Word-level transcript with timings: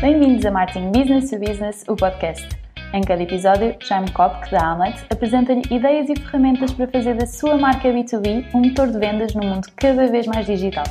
Bem-vindos 0.00 0.46
a 0.46 0.52
Marketing 0.52 0.92
Business 0.92 1.28
to 1.28 1.40
Business, 1.40 1.84
o 1.88 1.96
podcast. 1.96 2.48
Em 2.94 3.02
cada 3.02 3.20
episódio, 3.20 3.74
Jaime 3.80 4.08
Kopk, 4.12 4.48
da 4.48 4.70
Amlet, 4.70 5.04
apresenta-lhe 5.10 5.62
ideias 5.74 6.08
e 6.08 6.14
ferramentas 6.14 6.72
para 6.72 6.86
fazer 6.86 7.16
da 7.16 7.26
sua 7.26 7.58
marca 7.58 7.88
B2B 7.88 8.46
um 8.54 8.60
motor 8.60 8.86
de 8.92 8.96
vendas 8.96 9.34
num 9.34 9.44
mundo 9.44 9.66
cada 9.76 10.06
vez 10.06 10.24
mais 10.28 10.46
digital. 10.46 10.84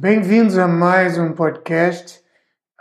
Bem-vindos 0.00 0.56
a 0.56 0.68
mais 0.68 1.18
um 1.18 1.32
podcast. 1.32 2.20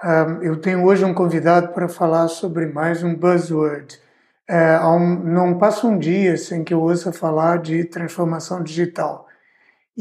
Um, 0.04 0.44
eu 0.44 0.62
tenho 0.62 0.86
hoje 0.86 1.04
um 1.04 1.14
convidado 1.16 1.70
para 1.70 1.90
falar 1.90 2.28
sobre 2.28 2.68
mais 2.68 3.02
um 3.02 3.16
buzzword. 3.16 3.98
É, 4.48 4.80
um, 4.82 5.16
não 5.24 5.58
passa 5.58 5.88
um 5.88 5.98
dia 5.98 6.38
sem 6.38 6.64
que 6.64 6.76
eu 6.76 6.84
ouça 6.84 7.12
falar 7.12 7.58
de 7.58 7.84
transformação 7.86 8.62
digital. 8.62 9.28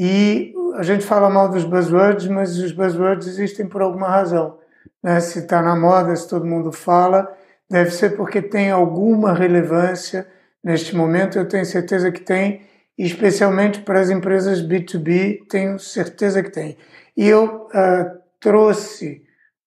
E 0.00 0.54
a 0.76 0.84
gente 0.84 1.04
fala 1.04 1.28
mal 1.28 1.48
dos 1.48 1.64
buzzwords, 1.64 2.28
mas 2.28 2.56
os 2.56 2.70
buzzwords 2.70 3.26
existem 3.26 3.66
por 3.66 3.82
alguma 3.82 4.08
razão. 4.08 4.56
Né? 5.02 5.18
Se 5.18 5.40
está 5.40 5.60
na 5.60 5.74
moda, 5.74 6.14
se 6.14 6.28
todo 6.28 6.46
mundo 6.46 6.70
fala, 6.70 7.28
deve 7.68 7.90
ser 7.90 8.10
porque 8.10 8.40
tem 8.40 8.70
alguma 8.70 9.34
relevância 9.34 10.24
neste 10.62 10.94
momento. 10.94 11.36
Eu 11.36 11.48
tenho 11.48 11.66
certeza 11.66 12.12
que 12.12 12.20
tem, 12.20 12.60
especialmente 12.96 13.80
para 13.80 13.98
as 13.98 14.08
empresas 14.08 14.62
B2B, 14.62 15.40
tenho 15.50 15.80
certeza 15.80 16.44
que 16.44 16.50
tem. 16.50 16.78
E 17.16 17.26
eu 17.26 17.66
uh, 17.66 18.18
trouxe, 18.38 19.24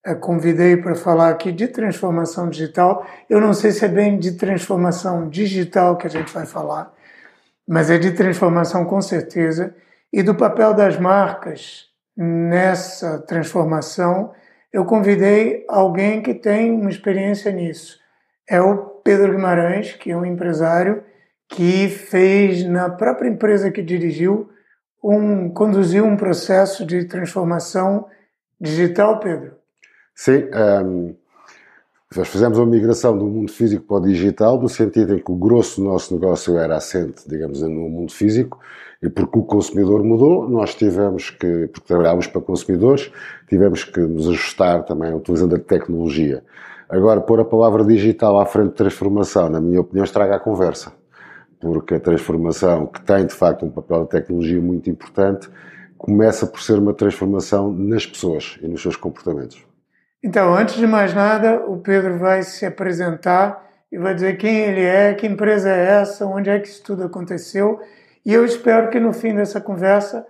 uh, 0.07 0.15
convidei 0.15 0.77
para 0.77 0.95
falar 0.95 1.31
aqui 1.31 1.51
de 1.51 1.67
transformação 1.67 2.49
digital. 2.49 3.05
Eu 3.29 3.41
não 3.41 3.53
sei 3.53 3.71
se 3.71 3.83
é 3.83 3.89
bem 3.89 4.17
de 4.17 4.31
transformação 4.37 5.27
digital 5.27 5.97
que 5.97 6.07
a 6.07 6.09
gente 6.09 6.33
vai 6.33 6.45
falar, 6.45 6.89
mas 7.67 7.89
é 7.89 7.97
de 7.97 8.13
transformação 8.13 8.85
com 8.85 9.01
certeza 9.01 9.75
e 10.11 10.21
do 10.21 10.35
papel 10.35 10.73
das 10.73 10.97
marcas 10.97 11.87
nessa 12.15 13.19
transformação, 13.19 14.33
eu 14.71 14.85
convidei 14.85 15.65
alguém 15.67 16.21
que 16.21 16.33
tem 16.33 16.71
uma 16.71 16.89
experiência 16.89 17.51
nisso. 17.51 17.99
É 18.49 18.61
o 18.61 18.77
Pedro 19.03 19.31
Guimarães, 19.31 19.93
que 19.93 20.11
é 20.11 20.17
um 20.17 20.25
empresário 20.25 21.03
que 21.47 21.89
fez 21.89 22.63
na 22.65 22.89
própria 22.89 23.29
empresa 23.29 23.71
que 23.71 23.81
dirigiu 23.81 24.49
um 25.03 25.49
conduziu 25.49 26.05
um 26.05 26.15
processo 26.15 26.85
de 26.85 27.05
transformação 27.05 28.07
digital, 28.59 29.19
Pedro. 29.19 29.55
Sim, 30.15 30.45
um, 30.45 31.09
ehm, 31.09 31.15
nós 32.15 32.27
fizemos 32.27 32.57
uma 32.57 32.67
migração 32.67 33.17
do 33.17 33.25
mundo 33.25 33.49
físico 33.49 33.85
para 33.85 33.97
o 33.97 34.01
digital, 34.01 34.61
no 34.61 34.67
sentido 34.67 35.15
em 35.15 35.19
que 35.19 35.31
o 35.31 35.35
grosso 35.35 35.79
do 35.79 35.87
nosso 35.87 36.13
negócio 36.13 36.57
era 36.57 36.75
assente, 36.75 37.23
digamos, 37.25 37.61
no 37.61 37.69
mundo 37.69 38.11
físico, 38.11 38.59
e 39.01 39.09
porque 39.09 39.39
o 39.39 39.43
consumidor 39.43 40.03
mudou, 40.03 40.49
nós 40.49 40.75
tivemos 40.75 41.29
que, 41.29 41.67
porque 41.67 41.87
trabalhávamos 41.87 42.27
para 42.27 42.41
consumidores, 42.41 43.09
tivemos 43.47 43.85
que 43.85 44.01
nos 44.01 44.27
ajustar 44.27 44.83
também 44.83 45.13
utilizando 45.13 45.55
a 45.55 45.59
tecnologia. 45.59 46.43
Agora, 46.89 47.21
pôr 47.21 47.39
a 47.39 47.45
palavra 47.45 47.85
digital 47.85 48.37
à 48.41 48.45
frente 48.45 48.71
de 48.71 48.75
transformação, 48.75 49.47
na 49.47 49.61
minha 49.61 49.79
opinião, 49.79 50.03
estraga 50.03 50.35
a 50.35 50.39
conversa. 50.39 50.91
Porque 51.61 51.95
a 51.95 51.99
transformação, 51.99 52.87
que 52.87 53.01
tem 53.01 53.25
de 53.25 53.33
facto 53.33 53.65
um 53.65 53.69
papel 53.69 54.03
de 54.03 54.09
tecnologia 54.09 54.59
muito 54.59 54.89
importante, 54.89 55.49
começa 55.97 56.45
por 56.45 56.61
ser 56.61 56.77
uma 56.77 56.93
transformação 56.93 57.71
nas 57.71 58.05
pessoas 58.05 58.59
e 58.61 58.67
nos 58.67 58.81
seus 58.81 58.97
comportamentos. 58.97 59.70
Então, 60.23 60.53
antes 60.53 60.75
de 60.75 60.85
mais 60.85 61.13
nada, 61.15 61.65
o 61.65 61.77
Pedro 61.77 62.19
vai 62.19 62.43
se 62.43 62.63
apresentar 62.63 63.67
e 63.91 63.97
vai 63.97 64.13
dizer 64.13 64.37
quem 64.37 64.55
ele 64.55 64.83
é, 64.83 65.13
que 65.15 65.25
empresa 65.25 65.69
é 65.69 66.01
essa, 66.01 66.25
onde 66.27 66.49
é 66.49 66.59
que 66.59 66.67
isso 66.67 66.83
tudo 66.83 67.03
aconteceu. 67.03 67.79
E 68.23 68.31
eu 68.31 68.45
espero 68.45 68.89
que 68.89 68.99
no 68.99 69.13
fim 69.13 69.33
dessa 69.33 69.59
conversa 69.59 70.25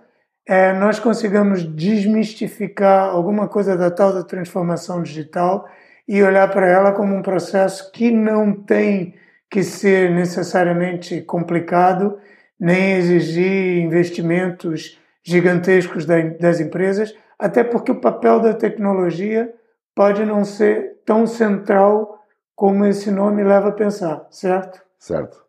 é, 0.48 0.72
nós 0.72 0.98
consigamos 0.98 1.62
desmistificar 1.62 3.10
alguma 3.10 3.46
coisa 3.48 3.76
da 3.76 3.90
tal 3.90 4.14
da 4.14 4.24
transformação 4.24 5.02
digital 5.02 5.68
e 6.08 6.22
olhar 6.22 6.50
para 6.50 6.66
ela 6.66 6.92
como 6.92 7.14
um 7.14 7.22
processo 7.22 7.92
que 7.92 8.10
não 8.10 8.52
tem 8.52 9.14
que 9.50 9.62
ser 9.62 10.10
necessariamente 10.10 11.20
complicado, 11.20 12.18
nem 12.58 12.94
exigir 12.94 13.78
investimentos 13.84 14.98
gigantescos 15.22 16.06
das 16.06 16.58
empresas, 16.60 17.14
até 17.38 17.62
porque 17.62 17.92
o 17.92 18.00
papel 18.00 18.40
da 18.40 18.54
tecnologia 18.54 19.52
pode 19.94 20.24
não 20.24 20.44
ser 20.44 21.00
tão 21.04 21.26
central 21.26 22.18
como 22.54 22.84
esse 22.84 23.10
nome 23.10 23.42
leva 23.42 23.68
a 23.68 23.72
pensar, 23.72 24.26
certo? 24.30 24.80
Certo. 24.98 25.42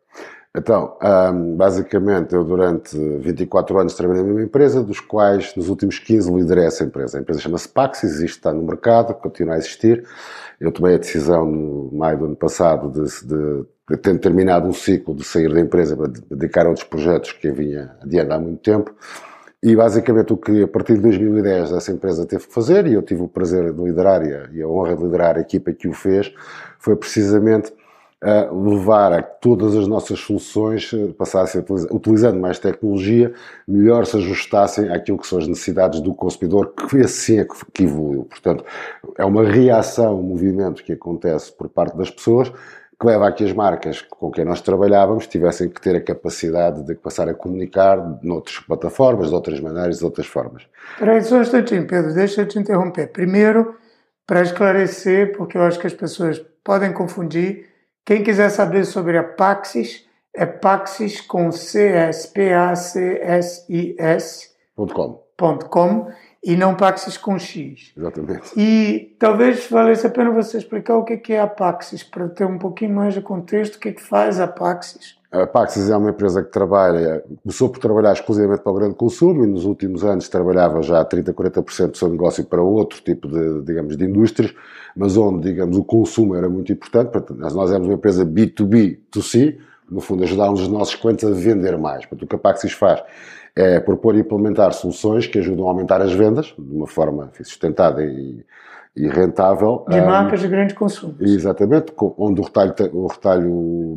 Então, 0.56 0.98
basicamente, 1.58 2.36
eu 2.36 2.44
durante 2.44 2.96
24 2.96 3.80
anos 3.80 3.96
trabalhei 3.96 4.22
numa 4.22 4.44
empresa, 4.44 4.84
dos 4.84 5.00
quais 5.00 5.56
nos 5.56 5.68
últimos 5.68 5.98
15 5.98 6.32
liderei 6.32 6.66
essa 6.66 6.84
empresa. 6.84 7.18
A 7.18 7.22
empresa 7.22 7.42
chama-se 7.42 7.68
Paxis, 7.68 8.12
existe, 8.12 8.38
está 8.38 8.54
no 8.54 8.62
mercado, 8.62 9.16
continua 9.16 9.56
a 9.56 9.58
existir. 9.58 10.06
Eu 10.60 10.72
tomei 10.72 10.94
a 10.94 11.00
decisão 11.00 11.46
no 11.46 11.90
maio 11.92 12.20
do 12.20 12.26
ano 12.26 12.36
passado 12.36 12.88
de, 12.92 13.26
de, 13.26 13.66
de 13.90 13.98
ter 13.98 14.20
terminado 14.20 14.68
um 14.68 14.74
ciclo 14.74 15.16
de 15.16 15.24
sair 15.24 15.52
da 15.52 15.60
empresa 15.60 15.98
para 15.98 16.08
dedicar 16.08 16.68
a 16.68 16.70
outros 16.70 16.86
projetos 16.86 17.32
que 17.32 17.48
eu 17.48 17.56
vinha 17.56 17.96
adiando 18.00 18.34
há 18.34 18.40
muito 18.40 18.62
tempo. 18.62 18.94
E 19.64 19.78
basicamente 19.78 20.34
o 20.34 20.38
que 20.38 20.64
a 20.64 20.68
partir 20.68 20.96
de 20.96 21.00
2010 21.04 21.72
essa 21.72 21.90
empresa 21.90 22.26
teve 22.26 22.46
que 22.46 22.54
fazer, 22.54 22.86
e 22.86 22.96
eu 22.96 23.02
tive 23.02 23.22
o 23.22 23.30
prazer 23.30 23.72
de 23.72 23.82
liderar 23.82 24.22
e 24.54 24.62
a 24.62 24.68
honra 24.68 24.94
de 24.94 25.02
liderar 25.02 25.38
a 25.38 25.40
equipa 25.40 25.72
que 25.72 25.88
o 25.88 25.94
fez, 25.94 26.34
foi 26.78 26.98
precisamente 26.98 27.72
a 28.22 28.52
levar 28.52 29.14
a 29.14 29.24
que 29.24 29.42
todas 29.42 29.74
as 29.74 29.88
nossas 29.88 30.20
soluções 30.20 30.92
eh, 30.94 31.14
passassem 31.18 31.64
utilizando 31.92 32.40
mais 32.40 32.60
tecnologia, 32.60 33.34
melhor 33.66 34.06
se 34.06 34.18
ajustassem 34.18 34.90
àquilo 34.90 35.18
que 35.18 35.28
são 35.28 35.40
as 35.40 35.48
necessidades 35.48 36.02
do 36.02 36.14
consumidor, 36.14 36.74
que 36.74 37.02
assim 37.02 37.40
é 37.40 37.48
que 37.74 37.84
evoluiu. 37.84 38.24
Portanto, 38.24 38.66
é 39.18 39.24
uma 39.24 39.44
reação, 39.44 40.20
um 40.20 40.24
movimento 40.24 40.84
que 40.84 40.94
acontece 40.94 41.52
por 41.52 41.70
parte 41.70 41.98
das 41.98 42.10
pessoas, 42.10 42.52
que 43.00 43.08
leva 43.08 43.28
a 43.28 43.32
que 43.32 43.44
as 43.44 43.54
marcas 43.54 44.02
com 44.02 44.32
quem 44.32 44.46
nós 44.46 44.62
trabalhávamos 44.62 45.28
tivessem 45.28 45.70
que 45.70 45.82
ter 45.82 45.96
a 45.96 46.02
capacidade 46.02 46.84
de 46.84 46.96
passar 46.96 47.28
a 47.30 47.34
comunicar 47.34 47.98
noutras 48.22 48.60
plataformas, 48.60 49.30
de 49.30 49.36
outras 49.36 49.60
maneiras, 49.60 50.00
de 50.00 50.06
outras 50.06 50.28
formas. 50.28 50.68
Espera 50.94 51.14
aí 51.14 51.24
só 51.24 51.38
um 51.38 51.42
instantinho, 51.42 51.88
Pedro, 51.88 52.14
deixa 52.14 52.42
eu 52.42 52.48
te 52.48 52.60
interromper. 52.60 53.12
Primeiro, 53.12 53.76
para 54.26 54.42
esclarecer, 54.42 55.36
porque 55.36 55.58
eu 55.58 55.64
acho 55.64 55.80
que 55.80 55.88
as 55.88 55.94
pessoas 55.94 56.44
podem 56.64 56.94
confundir, 56.94 57.68
quem 58.06 58.24
quiser 58.24 58.50
saber 58.50 58.86
sobre 58.86 59.18
a 59.18 59.24
Paxis, 59.24 60.06
é 60.36 60.46
Paxis 60.46 61.22
com 61.22 61.52
C-S, 61.52 62.28
P-A-C-S-I-S. 62.34 62.94
.com. 64.76 65.24
.com 65.70 66.12
e 66.44 66.58
não 66.58 66.76
Paxis 66.76 67.18
com 67.18 67.40
X. 67.40 67.94
Exatamente. 67.96 68.52
E 68.58 69.16
talvez 69.18 69.68
valesse 69.70 70.06
a 70.06 70.10
pena 70.10 70.30
você 70.32 70.58
explicar 70.58 70.98
o 70.98 71.06
que 71.06 71.34
é 71.34 71.40
a 71.40 71.48
Paxis, 71.48 72.04
para 72.04 72.28
ter 72.28 72.46
um 72.46 72.58
pouquinho 72.58 72.94
mais 72.94 73.14
de 73.14 73.22
contexto, 73.22 73.76
o 73.76 73.80
que, 73.80 73.90
é 73.90 73.92
que 73.94 74.02
faz 74.02 74.40
a 74.42 74.48
Paxis. 74.48 75.16
A 75.32 75.48
Paxis 75.48 75.90
é 75.90 75.96
uma 75.98 76.12
empresa 76.12 76.44
que 76.44 76.52
trabalha, 76.52 77.24
começou 77.42 77.70
por 77.70 77.80
trabalhar 77.80 78.14
exclusivamente 78.14 78.62
para 78.62 78.72
o 78.72 78.76
grande 78.76 78.96
consumo 78.96 79.44
e 79.44 79.48
nos 79.48 79.66
últimos 79.66 80.04
anos 80.04 80.30
trabalhava 80.30 80.82
já 80.84 81.04
30, 81.04 81.34
40% 81.34 81.92
do 81.92 81.98
seu 81.98 82.10
negócio 82.10 82.44
para 82.44 82.62
outro 82.62 83.02
tipo 83.02 83.28
de, 83.28 83.64
digamos, 83.64 83.98
de 83.98 84.06
indústrias, 84.06 84.54
mas 84.96 85.18
onde, 85.18 85.50
digamos, 85.50 85.78
o 85.78 85.84
consumo 85.84 86.36
era 86.36 86.48
muito 86.48 86.72
importante. 86.72 87.34
Nós 87.34 87.72
éramos 87.72 87.88
uma 87.88 87.96
empresa 87.96 88.24
B2B, 88.24 89.00
to 89.10 89.24
C, 89.24 89.58
no 89.90 90.02
fundo 90.02 90.24
ajudávamos 90.24 90.62
os 90.62 90.68
nossos 90.68 90.96
clientes 90.96 91.24
a 91.24 91.34
vender 91.34 91.78
mais. 91.78 92.06
Portanto, 92.06 92.24
o 92.24 92.28
que 92.28 92.36
a 92.36 92.40
Paxis 92.40 92.74
faz 92.74 93.02
é 93.56 93.80
propor 93.80 94.16
e 94.16 94.20
implementar 94.20 94.74
soluções 94.74 95.28
que 95.28 95.40
ajudam 95.40 95.68
a 95.68 95.70
aumentar 95.70 96.02
as 96.02 96.14
vendas 96.14 96.54
de 96.58 96.76
uma 96.76 96.88
forma 96.88 97.32
sustentada 97.42 98.04
e 98.04 98.44
e 98.96 99.08
rentável. 99.08 99.84
De 99.90 100.00
marcas 100.02 100.40
um, 100.40 100.44
de 100.44 100.50
grande 100.50 100.74
consumo. 100.76 101.16
Exatamente, 101.20 101.92
onde 102.00 102.42
o 102.42 102.44
retalho, 102.44 102.74
o 102.94 103.08
retalho 103.08 103.50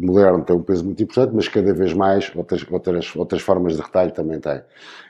moderno 0.03 0.43
tem 0.43 0.57
um 0.57 0.63
peso 0.63 0.85
muito 0.85 1.03
importante, 1.03 1.35
mas 1.35 1.49
cada 1.49 1.73
vez 1.75 1.93
mais 1.93 2.33
outras, 2.35 2.65
outras, 2.71 3.15
outras 3.15 3.43
formas 3.43 3.77
de 3.77 3.83
retalho 3.83 4.11
também 4.11 4.41
tem. 4.41 4.63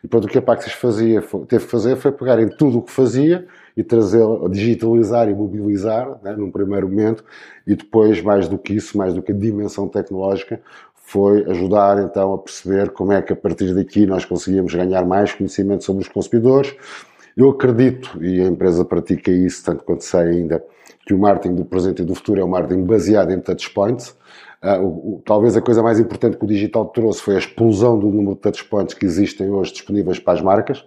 E 0.03 0.09
pronto, 0.09 0.25
o 0.25 0.29
que 0.29 0.39
a 0.39 0.43
Paxis 0.43 0.73
fazia, 0.73 1.23
teve 1.47 1.65
que 1.65 1.71
fazer 1.71 1.97
foi 1.97 2.11
pegar 2.11 2.41
em 2.41 2.49
tudo 2.49 2.79
o 2.79 2.83
que 2.83 2.91
fazia 2.91 3.47
e 3.77 3.85
trazer, 3.85 4.25
digitalizar 4.51 5.29
e 5.29 5.35
mobilizar, 5.35 6.19
né, 6.23 6.33
num 6.33 6.51
primeiro 6.51 6.89
momento, 6.89 7.23
e 7.67 7.77
depois, 7.77 8.21
mais 8.23 8.49
do 8.49 8.59
que 8.59 8.75
isso, 8.75 8.97
mais 8.99 9.15
do 9.15 9.23
que 9.23 9.33
a 9.33 9.35
dimensão 9.35 9.87
tecnológica, 9.87 10.61
foi 11.07 11.49
ajudar 11.49 12.03
então 12.03 12.35
a 12.35 12.39
perceber 12.39 12.91
como 12.91 13.13
é 13.13 13.23
que 13.23 13.33
a 13.33 13.37
partir 13.37 13.73
daqui 13.73 14.05
nós 14.07 14.25
conseguíamos 14.25 14.75
ganhar 14.75 15.07
mais 15.07 15.33
conhecimento 15.33 15.85
sobre 15.85 16.03
os 16.03 16.09
consumidores, 16.09 16.75
eu 17.37 17.49
acredito, 17.49 18.23
e 18.23 18.41
a 18.41 18.47
empresa 18.47 18.85
pratica 18.85 19.31
isso 19.31 19.65
tanto 19.65 19.85
quanto 19.85 20.03
sei 20.03 20.21
ainda, 20.21 20.65
que 21.07 21.15
o 21.15 21.19
marketing 21.19 21.55
do 21.55 21.65
presente 21.65 22.03
e 22.03 22.05
do 22.05 22.13
futuro 22.13 22.41
é 22.41 22.45
um 22.45 22.49
marketing 22.49 22.83
baseado 22.83 23.31
em 23.31 23.39
touchpoints. 23.39 24.17
Uh, 24.61 24.83
o, 24.83 24.87
o, 24.87 25.23
talvez 25.25 25.57
a 25.57 25.61
coisa 25.61 25.81
mais 25.81 26.01
importante 26.01 26.37
que 26.37 26.45
o 26.45 26.49
digital 26.49 26.87
trouxe 26.87 27.23
foi 27.23 27.37
a 27.37 27.39
explosão 27.39 27.97
do 27.97 28.09
número 28.09 28.35
de 28.35 28.41
touchpoints 28.41 28.93
que 28.93 29.07
existem 29.07 29.49
hoje 29.49 29.75
disponíveis 29.75 30.19
para 30.19 30.35
as 30.35 30.43
marcas. 30.43 30.85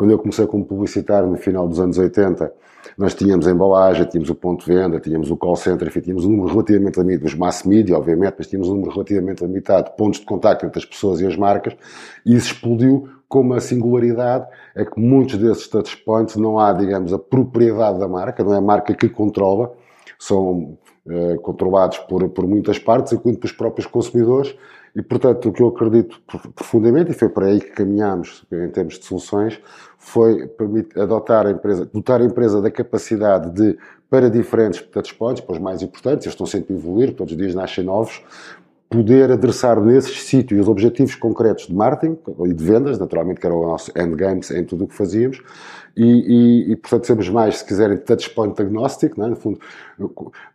Quando 0.00 0.12
eu 0.12 0.18
comecei 0.18 0.46
como 0.46 0.64
publicitário 0.64 1.28
no 1.28 1.36
final 1.36 1.68
dos 1.68 1.78
anos 1.78 1.98
80, 1.98 2.50
nós 2.96 3.12
tínhamos 3.12 3.46
a 3.46 3.50
embalagem, 3.50 4.06
tínhamos 4.06 4.30
o 4.30 4.34
ponto 4.34 4.64
de 4.64 4.74
venda, 4.74 4.98
tínhamos 4.98 5.30
o 5.30 5.36
call 5.36 5.56
center, 5.56 5.88
enfim, 5.88 6.00
tínhamos 6.00 6.24
um 6.24 6.30
número 6.30 6.48
relativamente 6.48 6.98
limitado, 6.98 7.26
os 7.26 7.34
mass 7.34 7.64
media, 7.64 7.98
obviamente, 7.98 8.34
mas 8.38 8.46
tínhamos 8.46 8.70
um 8.70 8.76
número 8.76 8.92
relativamente 8.92 9.44
limitado 9.44 9.90
de 9.90 9.96
pontos 9.98 10.20
de 10.20 10.24
contacto 10.24 10.64
entre 10.64 10.78
as 10.78 10.86
pessoas 10.86 11.20
e 11.20 11.26
as 11.26 11.36
marcas, 11.36 11.76
e 12.24 12.34
isso 12.34 12.54
explodiu 12.54 13.10
com 13.28 13.42
uma 13.42 13.60
singularidade, 13.60 14.46
é 14.74 14.86
que 14.86 14.98
muitos 14.98 15.36
desses 15.36 15.68
touchpoints 15.68 16.34
não 16.36 16.58
há, 16.58 16.72
digamos, 16.72 17.12
a 17.12 17.18
propriedade 17.18 17.98
da 17.98 18.08
marca, 18.08 18.42
não 18.42 18.54
é 18.54 18.56
a 18.56 18.62
marca 18.62 18.94
que 18.94 19.06
controla, 19.06 19.70
são 20.18 20.78
eh, 21.06 21.36
controlados 21.42 21.98
por, 21.98 22.26
por 22.30 22.46
muitas 22.46 22.78
partes, 22.78 23.12
incluindo 23.12 23.38
pelos 23.38 23.52
próprios 23.52 23.86
consumidores, 23.86 24.56
e, 24.94 25.02
portanto, 25.02 25.48
o 25.48 25.52
que 25.52 25.62
eu 25.62 25.68
acredito 25.68 26.20
profundamente, 26.54 27.10
e 27.10 27.14
foi 27.14 27.28
para 27.28 27.46
aí 27.46 27.60
que 27.60 27.70
caminhamos 27.70 28.44
em 28.50 28.68
termos 28.68 28.98
de 28.98 29.04
soluções, 29.04 29.60
foi 29.98 30.50
adotar 30.96 31.46
a 31.46 31.50
empresa, 31.50 31.86
dotar 31.86 32.20
a 32.20 32.24
empresa 32.24 32.60
da 32.60 32.70
capacidade 32.70 33.50
de, 33.50 33.78
para 34.08 34.28
diferentes 34.28 34.80
touchpoints, 34.82 35.40
para 35.42 35.52
os 35.52 35.58
mais 35.58 35.82
importantes, 35.82 36.26
eles 36.26 36.34
estão 36.34 36.46
sempre 36.46 36.74
a 36.74 36.76
evoluir, 36.76 37.14
todos 37.14 37.32
os 37.32 37.38
dias 37.38 37.54
nascem 37.54 37.84
novos, 37.84 38.22
poder 38.90 39.30
adressar 39.30 39.80
nesses 39.80 40.24
sítios 40.24 40.62
os 40.62 40.68
objetivos 40.68 41.14
concretos 41.14 41.68
de 41.68 41.74
marketing 41.74 42.18
e 42.44 42.52
de 42.52 42.64
vendas, 42.64 42.98
naturalmente, 42.98 43.40
que 43.40 43.46
era 43.46 43.54
o 43.54 43.64
nosso 43.64 43.92
endgames 43.96 44.50
em 44.50 44.64
tudo 44.64 44.84
o 44.84 44.88
que 44.88 44.94
fazíamos, 44.96 45.40
e, 45.96 46.04
e, 46.04 46.72
e, 46.72 46.76
portanto 46.76 47.06
sermos 47.06 47.28
mais, 47.28 47.58
se 47.58 47.64
quiserem, 47.64 47.96
touchpoint 47.98 48.60
agnóstico, 48.60 49.22
é? 49.22 49.28
no 49.28 49.36
fundo, 49.36 49.60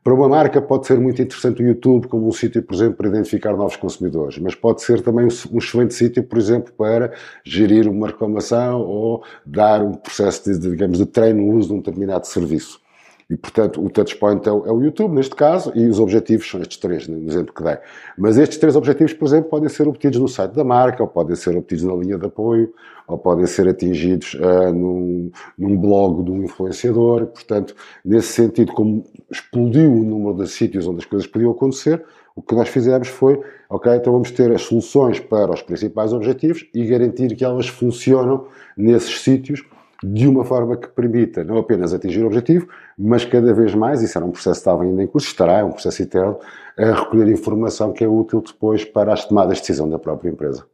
para 0.04 0.14
uma 0.14 0.28
marca 0.28 0.62
pode 0.62 0.86
ser 0.86 1.00
muito 1.00 1.22
interessante 1.22 1.64
o 1.64 1.66
YouTube 1.66 2.08
como 2.08 2.28
um 2.28 2.32
sítio, 2.32 2.62
por 2.62 2.76
exemplo, 2.76 2.96
para 2.96 3.08
identificar 3.08 3.56
novos 3.56 3.78
consumidores, 3.78 4.38
mas 4.38 4.54
pode 4.54 4.82
ser 4.82 5.02
também 5.02 5.26
um 5.52 5.58
excelente 5.58 5.94
sítio, 5.94 6.22
por 6.22 6.38
exemplo, 6.38 6.74
para 6.78 7.14
gerir 7.44 7.88
uma 7.88 8.08
reclamação 8.08 8.82
ou 8.82 9.24
dar 9.46 9.82
um 9.82 9.94
processo 9.94 10.52
de, 10.52 10.72
digamos, 10.72 10.98
de 10.98 11.06
treino 11.06 11.42
no 11.42 11.58
uso 11.58 11.70
de 11.70 11.74
um 11.76 11.78
determinado 11.78 12.28
serviço. 12.28 12.85
E, 13.28 13.36
portanto, 13.36 13.84
o 13.84 13.90
touchpoint 13.90 14.48
é 14.48 14.52
o, 14.52 14.66
é 14.68 14.72
o 14.72 14.84
YouTube, 14.84 15.16
neste 15.16 15.36
caso, 15.36 15.72
e 15.74 15.88
os 15.88 16.00
objetivos 16.00 16.48
são 16.48 16.62
estes 16.62 16.78
três, 16.78 17.08
no 17.08 17.28
exemplo 17.28 17.54
que 17.54 17.64
dei. 17.64 17.78
Mas 18.16 18.38
estes 18.38 18.60
três 18.60 18.76
objetivos, 18.76 19.14
por 19.14 19.26
exemplo, 19.26 19.50
podem 19.50 19.68
ser 19.68 19.88
obtidos 19.88 20.20
no 20.20 20.28
site 20.28 20.52
da 20.52 20.64
marca, 20.64 21.02
ou 21.02 21.10
podem 21.10 21.36
ser 21.36 21.58
obtidos 21.58 21.84
na 21.84 21.96
linha 21.96 22.20
de 22.20 22.26
apoio, 22.28 22.72
ou 23.08 23.18
podem 23.18 23.48
ser 23.48 23.68
atingidos 23.68 24.36
uh, 24.36 24.72
num, 24.72 25.32
num 25.58 25.76
blog 25.76 26.24
de 26.24 26.32
um 26.32 26.44
influenciador. 26.44 27.26
Portanto, 27.26 27.76
nesse 28.04 28.28
sentido, 28.28 28.72
como 28.74 29.04
explodiu 29.32 29.92
o 29.92 30.04
número 30.04 30.44
de 30.44 30.48
sítios 30.48 30.88
onde 30.88 31.00
as 31.00 31.06
coisas 31.06 31.28
podiam 31.28 31.50
acontecer, 31.50 32.04
o 32.36 32.44
que 32.44 32.54
nós 32.54 32.68
fizemos 32.68 33.08
foi, 33.08 33.40
ok, 33.70 33.96
então 33.96 34.14
vamos 34.14 34.30
ter 34.30 34.52
as 34.52 34.62
soluções 34.62 35.20
para 35.20 35.52
os 35.52 35.62
principais 35.62 36.14
objetivos 36.14 36.68
e 36.76 36.86
garantir 36.86 37.34
que 37.36 37.46
elas 37.46 37.68
funcionam 37.68 38.46
nesses 38.78 39.22
sítios 39.22 39.64
de 40.04 40.28
uma 40.28 40.44
forma 40.44 40.78
que 40.78 40.88
permita 40.88 41.44
não 41.44 41.58
apenas 41.58 41.94
atingir 41.94 42.24
o 42.24 42.28
objetivo, 42.28 42.68
mas 42.98 43.26
cada 43.26 43.54
vez 43.54 43.74
mais, 43.74 44.02
isso 44.02 44.18
era 44.18 44.26
um 44.26 44.32
processo 44.32 44.60
que 44.60 44.62
estava 44.62 44.84
ainda 44.84 45.04
em 45.04 45.08
curso, 45.08 45.28
estará, 45.28 45.60
é 45.60 45.64
um 45.64 45.72
processo 45.72 46.02
eterno, 46.04 46.40
a 46.78 46.92
recolher 46.92 47.32
informação 47.32 47.94
que 47.94 48.04
é 48.04 48.08
útil 48.08 48.42
depois 48.42 48.84
para 48.84 49.14
as 49.14 49.26
tomadas 49.26 49.58
de 49.58 49.62
decisão 49.62 49.90
da 49.90 49.98
própria 49.98 50.30
empresa. 50.30 50.66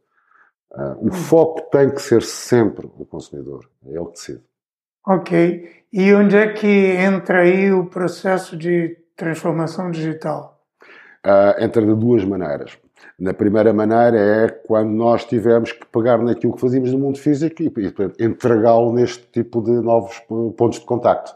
Uh, 0.72 1.08
o 1.08 1.12
foco 1.12 1.60
tem 1.70 1.90
que 1.90 2.00
ser 2.00 2.22
sempre 2.22 2.86
o 2.98 3.04
consumidor, 3.04 3.68
é 3.86 3.90
ele 3.90 4.06
que 4.06 4.12
decide. 4.12 4.40
Ok. 5.06 5.68
E 5.92 6.14
onde 6.14 6.36
é 6.36 6.52
que 6.52 6.66
entra 6.66 7.40
aí 7.40 7.72
o 7.72 7.86
processo 7.86 8.56
de 8.56 8.96
transformação 9.16 9.90
digital? 9.90 10.60
Uh, 11.24 11.62
entra 11.62 11.82
de 11.82 11.94
duas 11.94 12.24
maneiras. 12.24 12.78
Na 13.18 13.34
primeira 13.34 13.72
maneira 13.72 14.18
é 14.18 14.48
quando 14.48 14.90
nós 14.90 15.24
tivemos 15.24 15.72
que 15.72 15.86
pegar 15.86 16.18
naquilo 16.18 16.54
que 16.54 16.60
fazíamos 16.60 16.92
no 16.92 16.98
mundo 16.98 17.18
físico 17.18 17.62
e, 17.62 17.72
e 18.18 18.24
entregá-lo 18.24 18.92
neste 18.92 19.24
tipo 19.30 19.62
de 19.62 19.72
novos 19.72 20.18
pontos 20.56 20.80
de 20.80 20.86
contacto. 20.86 21.34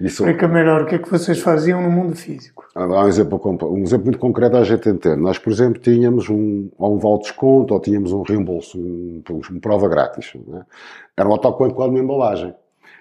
Isso... 0.00 0.22
Explica 0.22 0.48
melhor 0.48 0.82
o 0.82 0.86
que 0.86 0.94
é 0.94 0.98
que 0.98 1.10
vocês 1.10 1.40
faziam 1.40 1.82
no 1.82 1.90
mundo 1.90 2.16
físico. 2.16 2.66
Há 2.74 2.84
um 2.84 3.08
exemplo, 3.08 3.40
um 3.44 3.82
exemplo 3.82 4.06
muito 4.06 4.18
concreto 4.18 4.56
a 4.56 4.64
gente 4.64 4.88
entender. 4.88 5.16
Nós, 5.16 5.38
por 5.38 5.52
exemplo, 5.52 5.80
tínhamos 5.80 6.28
um, 6.28 6.68
ou 6.78 6.94
um 6.94 6.98
vale 6.98 7.18
de 7.18 7.22
desconto 7.22 7.74
ou 7.74 7.80
tínhamos 7.80 8.12
um 8.12 8.22
reembolso, 8.22 8.78
um, 8.78 9.22
uma 9.50 9.60
prova 9.60 9.88
grátis. 9.88 10.32
É? 10.34 10.62
Era 11.16 11.28
um 11.28 11.32
autoconto 11.32 11.74
com 11.74 11.84
uma 11.84 11.98
embalagem. 11.98 12.54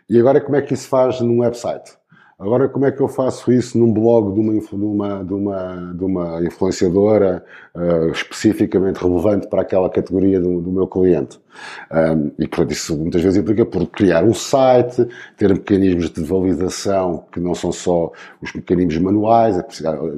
E 0.09 0.19
agora 0.19 0.41
como 0.41 0.55
é 0.55 0.61
que 0.61 0.73
isso 0.73 0.87
faz 0.87 1.21
num 1.21 1.39
website? 1.39 1.97
Agora, 2.39 2.69
como 2.69 2.85
é 2.85 2.91
que 2.91 3.01
eu 3.01 3.07
faço 3.07 3.51
isso 3.51 3.79
num 3.79 3.91
blog 3.91 4.31
de 4.35 4.39
uma, 4.39 4.53
de 4.53 4.75
uma, 4.75 5.23
de 5.23 5.33
uma, 5.33 5.93
de 5.95 6.03
uma 6.03 6.45
influenciadora 6.45 7.43
uh, 7.73 8.11
especificamente 8.11 8.97
relevante 8.97 9.47
para 9.47 9.63
aquela 9.63 9.89
categoria 9.89 10.39
do, 10.39 10.61
do 10.61 10.71
meu 10.71 10.85
cliente? 10.85 11.39
Um, 11.91 12.31
e, 12.37 12.47
portanto, 12.47 12.71
isso 12.73 12.95
muitas 12.95 13.23
vezes 13.23 13.39
implica 13.39 13.65
por 13.65 13.87
criar 13.87 14.23
um 14.23 14.35
site, 14.35 15.07
ter 15.35 15.51
mecanismos 15.51 16.11
de 16.11 16.23
validação 16.23 17.25
que 17.31 17.39
não 17.39 17.55
são 17.55 17.71
só 17.71 18.11
os 18.39 18.53
mecanismos 18.53 18.97
manuais, 18.99 19.57
é 19.57 19.65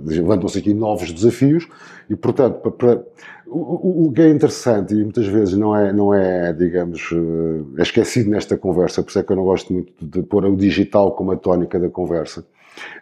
levantam-se 0.04 0.60
aqui 0.60 0.74
novos 0.74 1.13
desafios 1.13 1.69
e, 2.10 2.18
portanto, 2.18 2.56
para, 2.60 2.71
para 2.71 3.04
o, 3.51 4.07
o, 4.07 4.12
que 4.12 4.22
é 4.22 4.30
interessante 4.30 4.94
e 4.94 5.04
muitas 5.04 5.25
vezes 5.28 5.57
não 5.57 5.75
é, 5.75 5.92
não 5.92 6.13
é, 6.13 6.54
digamos, 6.54 7.10
eh, 7.12 7.80
é 7.80 7.81
esquecido 7.81 8.30
nesta 8.30 8.57
conversa, 8.57 9.01
por 9.01 9.10
isso 9.10 9.19
é 9.19 9.24
que 9.24 9.31
eu 9.31 9.36
não 9.36 9.44
gosto 9.44 9.74
muito 9.74 9.94
de 10.00 10.22
pôr 10.24 10.46
o 10.46 10.56
digital 10.56 11.12
como 11.13 11.31
a 11.31 11.36
tónica 11.36 11.80
da 11.80 11.90
conversa, 11.90 12.46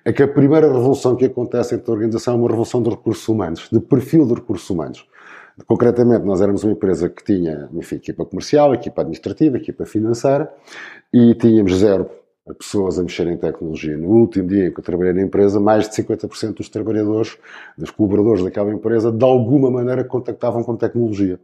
é 0.04 0.14
que 0.14 0.24
a 0.24 0.28
primeira 0.28 0.68
revolução 0.68 1.16
que 1.16 1.26
acontece 1.26 1.76
entre 1.76 1.92
a 1.92 1.94
organização 1.94 2.34
é 2.34 2.38
uma 2.38 2.48
revolução 2.48 2.82
de 2.82 2.90
recursos 2.90 3.28
humanos, 3.28 3.70
de 3.72 3.80
perfil 3.80 4.26
de 4.26 4.34
recursos 4.36 4.70
humanos. 4.70 5.08
Concretamente, 5.66 6.24
nós 6.24 6.42
éramos 6.42 6.64
uma 6.64 6.74
empresa 6.74 7.10
que 7.10 7.24
tinha, 7.24 7.68
enfim, 7.74 7.96
equipa 7.96 8.26
comercial, 8.26 8.74
equipa 8.74 9.02
administrativa, 9.02 9.58
equipa 9.58 9.86
financeira, 9.86 10.52
e 11.12 11.34
tínhamos 11.36 11.76
zero 11.78 12.10
pessoas 12.54 12.98
a 13.00 13.04
mexer 13.04 13.28
em 13.28 13.38
tecnologia. 13.38 13.98
No 13.98 14.10
último 14.10 14.48
dia 14.48 14.68
em 14.68 14.72
que 14.74 14.80
eu 14.80 14.84
trabalhei 14.84 15.14
na 15.14 15.22
empresa, 15.22 15.60
mais 15.60 15.90
de 15.90 15.96
50% 15.96 16.56
dos 16.56 16.70
trabalhadores, 16.70 17.38
dos 17.78 17.92
colaboradores 17.92 18.44
daquela 18.44 18.72
empresa, 18.74 19.12
de 19.12 19.24
alguma 19.24 19.70
maneira 19.70 20.04
contactavam 20.04 20.64
com 20.64 20.76
tecnologia. 20.76 21.40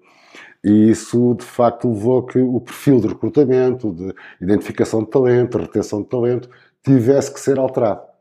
E 0.64 0.90
isso, 0.90 1.36
de 1.36 1.46
facto, 1.46 1.90
levou 1.90 2.20
a 2.20 2.26
que 2.26 2.40
o 2.40 2.60
perfil 2.62 3.00
de 3.02 3.08
recrutamento, 3.08 3.92
de 3.92 4.14
identificação 4.42 5.04
de 5.04 5.10
talento, 5.10 5.58
retenção 5.58 6.02
de 6.02 6.08
talento, 6.08 6.50
tivesse 6.84 7.34
que 7.34 7.40
ser 7.40 7.60
alterado. 7.60 8.13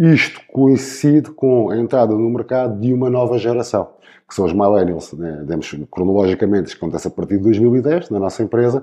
Isto 0.00 0.40
coincide 0.50 1.30
com 1.30 1.68
a 1.68 1.76
entrada 1.76 2.14
no 2.14 2.30
mercado 2.30 2.80
de 2.80 2.90
uma 2.90 3.10
nova 3.10 3.36
geração, 3.36 3.86
que 4.26 4.34
são 4.34 4.46
os 4.46 4.52
millennials. 4.54 5.12
Né? 5.12 5.44
Demos, 5.46 5.76
cronologicamente, 5.90 6.68
isto 6.68 6.78
acontece 6.78 7.06
a 7.06 7.10
partir 7.10 7.36
de 7.36 7.42
2010, 7.42 8.08
na 8.08 8.18
nossa 8.18 8.42
empresa, 8.42 8.82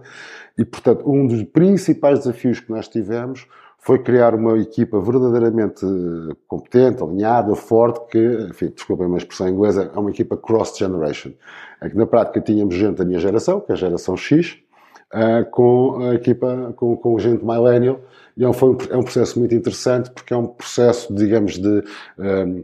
e, 0.56 0.64
portanto, 0.64 1.10
um 1.10 1.25
dos 1.25 1.42
principais 1.42 2.19
desafios 2.19 2.60
que 2.60 2.69
nós 2.69 2.88
tivemos 2.88 3.48
foi 3.80 3.98
criar 3.98 4.36
uma 4.36 4.60
equipa 4.60 5.00
verdadeiramente 5.00 5.84
competente, 6.48 7.02
alinhada, 7.02 7.56
forte, 7.56 8.00
que, 8.12 8.48
enfim, 8.52 8.70
desculpem 8.70 9.12
a 9.12 9.18
expressão 9.18 9.50
inglesa, 9.50 9.90
é 9.96 9.98
uma 9.98 10.12
equipa 10.12 10.38
cross-generation. 10.38 11.31
É 11.81 11.90
que, 11.90 11.98
na 11.98 12.06
prática, 12.06 12.40
tínhamos 12.42 12.75
gente 12.75 12.98
da 12.98 13.06
minha 13.06 13.20
geração, 13.20 13.60
que 13.60 13.72
é 13.72 13.74
a 13.74 13.78
geração 13.78 14.16
X, 14.16 14.60
uh, 15.14 15.50
com 15.52 16.00
a 16.02 16.16
equipa, 16.16 16.74
com, 16.76 16.96
com 16.98 17.20
gente 17.20 17.44
millennial, 17.44 18.00
e 18.36 18.44
é 18.44 18.50
um, 18.50 18.54
foi 18.54 18.70
um, 18.70 18.78
é 18.92 18.98
um 18.98 19.04
processo 19.04 19.40
muito 19.40 19.56
interessante 19.56 20.12
porque 20.12 20.34
é 20.34 20.38
um 20.38 20.48
processo, 20.48 21.14
digamos, 21.14 21.58
de 21.58 21.84
um, 22.18 22.64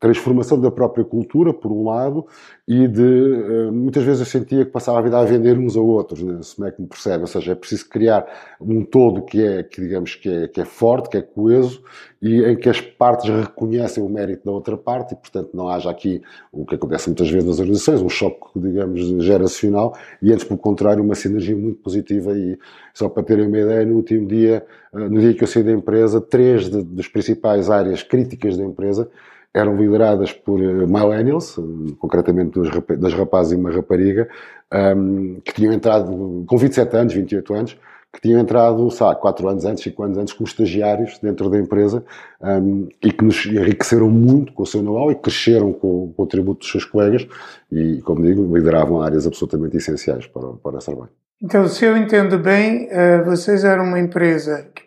transformação 0.00 0.58
da 0.58 0.70
própria 0.70 1.04
cultura, 1.04 1.52
por 1.52 1.70
um 1.70 1.84
lado, 1.84 2.26
e 2.66 2.88
de 2.88 3.02
eh, 3.02 3.70
muitas 3.70 4.02
vezes 4.02 4.20
eu 4.20 4.26
sentia 4.26 4.64
que 4.64 4.70
passava 4.70 4.98
a 4.98 5.02
vida 5.02 5.18
a 5.18 5.24
vender 5.24 5.58
uns 5.58 5.76
a 5.76 5.80
outros, 5.80 6.22
né? 6.22 6.40
se 6.42 6.64
é 6.64 6.70
que 6.70 6.80
me 6.80 6.88
percebe, 6.88 7.20
ou 7.20 7.26
seja, 7.26 7.52
é 7.52 7.54
preciso 7.54 7.86
criar 7.86 8.26
um 8.58 8.82
todo 8.82 9.22
que 9.22 9.44
é, 9.44 9.62
que 9.62 9.78
digamos, 9.78 10.14
que 10.14 10.28
é, 10.30 10.48
que 10.48 10.58
é 10.58 10.64
forte, 10.64 11.10
que 11.10 11.18
é 11.18 11.22
coeso, 11.22 11.82
e 12.22 12.42
em 12.42 12.56
que 12.56 12.70
as 12.70 12.80
partes 12.80 13.28
reconhecem 13.28 14.02
o 14.02 14.08
mérito 14.08 14.46
da 14.46 14.52
outra 14.52 14.74
parte, 14.74 15.12
e 15.12 15.16
portanto 15.16 15.50
não 15.52 15.68
haja 15.68 15.90
aqui 15.90 16.22
o 16.50 16.64
que 16.64 16.76
acontece 16.76 17.08
muitas 17.08 17.30
vezes 17.30 17.46
nas 17.46 17.58
organizações, 17.58 18.00
um 18.00 18.08
choque, 18.08 18.58
digamos, 18.58 19.00
geracional, 19.22 19.94
e 20.22 20.32
antes, 20.32 20.44
pelo 20.44 20.58
contrário, 20.58 21.04
uma 21.04 21.14
sinergia 21.14 21.54
muito 21.54 21.78
positiva, 21.82 22.32
e 22.32 22.58
só 22.94 23.06
para 23.10 23.22
terem 23.22 23.46
uma 23.46 23.58
ideia, 23.58 23.84
no 23.84 23.96
último 23.96 24.26
dia, 24.26 24.64
eh, 24.94 25.08
no 25.10 25.20
dia 25.20 25.34
que 25.34 25.44
eu 25.44 25.48
saí 25.48 25.62
da 25.62 25.72
empresa, 25.72 26.22
três 26.22 26.70
de, 26.70 26.82
das 26.82 27.06
principais 27.06 27.68
áreas 27.68 28.02
críticas 28.02 28.56
da 28.56 28.64
empresa 28.64 29.10
eram 29.52 29.76
lideradas 29.76 30.32
por 30.32 30.60
eh, 30.60 30.86
millennials, 30.86 31.58
eh, 31.58 31.62
concretamente 31.98 32.58
dois 32.96 33.14
rapazes 33.14 33.52
e 33.52 33.56
uma 33.56 33.70
rapariga, 33.70 34.28
um, 34.72 35.40
que 35.44 35.52
tinham 35.52 35.72
entrado 35.72 36.44
com 36.46 36.56
27 36.56 36.96
anos, 36.96 37.14
28 37.14 37.54
anos, 37.54 37.76
que 38.12 38.20
tinham 38.20 38.40
entrado, 38.40 38.90
sabe, 38.90 39.20
4 39.20 39.48
anos 39.48 39.64
antes, 39.64 39.84
5 39.84 40.02
anos 40.02 40.18
antes, 40.18 40.34
como 40.34 40.46
estagiários 40.46 41.18
dentro 41.18 41.48
da 41.48 41.58
empresa 41.58 42.04
um, 42.40 42.88
e 43.02 43.12
que 43.12 43.24
nos 43.24 43.46
enriqueceram 43.46 44.08
muito 44.08 44.52
com 44.52 44.64
o 44.64 44.66
seu 44.66 44.82
know-how 44.82 45.12
e 45.12 45.14
cresceram 45.14 45.72
com 45.72 46.04
o 46.04 46.14
contributo 46.16 46.60
dos 46.60 46.70
seus 46.70 46.84
colegas 46.84 47.26
e, 47.70 48.00
como 48.02 48.22
digo, 48.22 48.56
lideravam 48.56 49.00
áreas 49.00 49.26
absolutamente 49.26 49.76
essenciais 49.76 50.26
para, 50.26 50.48
para 50.54 50.78
a 50.78 50.80
Sarbai. 50.80 51.08
Então, 51.42 51.66
se 51.68 51.84
eu 51.84 51.96
entendo 51.96 52.38
bem, 52.38 52.88
eh, 52.90 53.22
vocês 53.22 53.64
eram 53.64 53.84
uma 53.84 53.98
empresa 53.98 54.68
que 54.74 54.82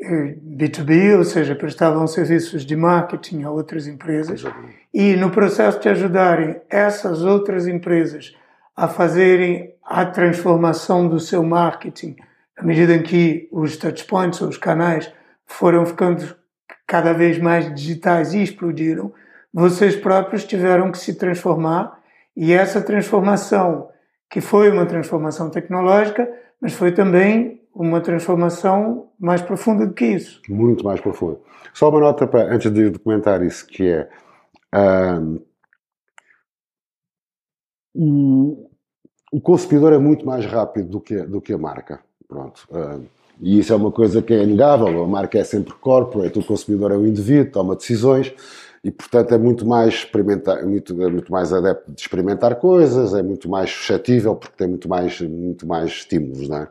B2B, 0.00 1.16
ou 1.18 1.24
seja, 1.24 1.54
prestavam 1.54 2.06
serviços 2.06 2.64
de 2.64 2.74
marketing 2.74 3.42
a 3.42 3.50
outras 3.50 3.86
empresas, 3.86 4.42
e 4.92 5.14
no 5.16 5.30
processo 5.30 5.80
de 5.80 5.88
ajudarem 5.88 6.60
essas 6.68 7.22
outras 7.22 7.66
empresas 7.66 8.34
a 8.74 8.88
fazerem 8.88 9.74
a 9.84 10.06
transformação 10.06 11.08
do 11.08 11.20
seu 11.20 11.42
marketing, 11.42 12.16
à 12.56 12.62
medida 12.62 12.94
em 12.94 13.02
que 13.02 13.48
os 13.52 13.76
touchpoints 13.76 14.40
ou 14.40 14.48
os 14.48 14.56
canais 14.56 15.12
foram 15.46 15.84
ficando 15.84 16.36
cada 16.86 17.12
vez 17.12 17.38
mais 17.38 17.74
digitais 17.74 18.32
e 18.34 18.42
explodiram, 18.42 19.12
vocês 19.52 19.96
próprios 19.96 20.44
tiveram 20.44 20.90
que 20.90 20.98
se 20.98 21.14
transformar. 21.14 22.00
E 22.34 22.52
essa 22.52 22.80
transformação 22.80 23.88
que 24.30 24.40
foi 24.40 24.70
uma 24.70 24.86
transformação 24.86 25.50
tecnológica, 25.50 26.26
mas 26.60 26.72
foi 26.72 26.92
também 26.92 27.61
uma 27.74 28.00
transformação 28.00 29.08
mais 29.18 29.40
profunda 29.40 29.86
do 29.86 29.94
que 29.94 30.04
isso. 30.04 30.40
Muito 30.48 30.84
mais 30.84 31.00
profunda. 31.00 31.38
Só 31.72 31.88
uma 31.88 32.00
nota 32.00 32.26
para, 32.26 32.54
antes 32.54 32.70
de 32.70 32.98
comentar 32.98 33.42
isso, 33.42 33.66
que 33.66 33.88
é 33.88 34.08
um, 37.94 38.68
o 39.32 39.40
consumidor 39.40 39.92
é 39.92 39.98
muito 39.98 40.26
mais 40.26 40.44
rápido 40.44 40.88
do 40.88 41.00
que, 41.00 41.22
do 41.22 41.40
que 41.40 41.52
a 41.52 41.58
marca. 41.58 42.00
Pronto. 42.28 42.66
Um, 42.70 43.04
e 43.40 43.58
isso 43.58 43.72
é 43.72 43.76
uma 43.76 43.90
coisa 43.90 44.22
que 44.22 44.32
é 44.32 44.42
inegável. 44.42 45.02
A 45.02 45.06
marca 45.06 45.38
é 45.38 45.44
sempre 45.44 45.72
corporate, 45.74 46.38
o 46.38 46.44
consumidor 46.44 46.92
é 46.92 46.96
um 46.96 47.06
indivíduo, 47.06 47.52
toma 47.52 47.74
decisões 47.76 48.32
e, 48.84 48.90
portanto, 48.90 49.32
é 49.32 49.38
muito 49.38 49.66
mais 49.66 49.94
experimentar, 49.94 50.58
é 50.58 50.64
muito, 50.64 51.02
é 51.02 51.08
muito 51.08 51.32
mais 51.32 51.52
adepto 51.52 51.92
de 51.92 52.00
experimentar 52.00 52.56
coisas, 52.56 53.14
é 53.14 53.22
muito 53.22 53.48
mais 53.48 53.70
suscetível 53.70 54.34
porque 54.36 54.56
tem 54.56 54.68
muito 54.68 54.88
mais, 54.88 55.20
muito 55.20 55.66
mais 55.66 55.90
estímulos, 55.90 56.48
não 56.48 56.58
é? 56.58 56.68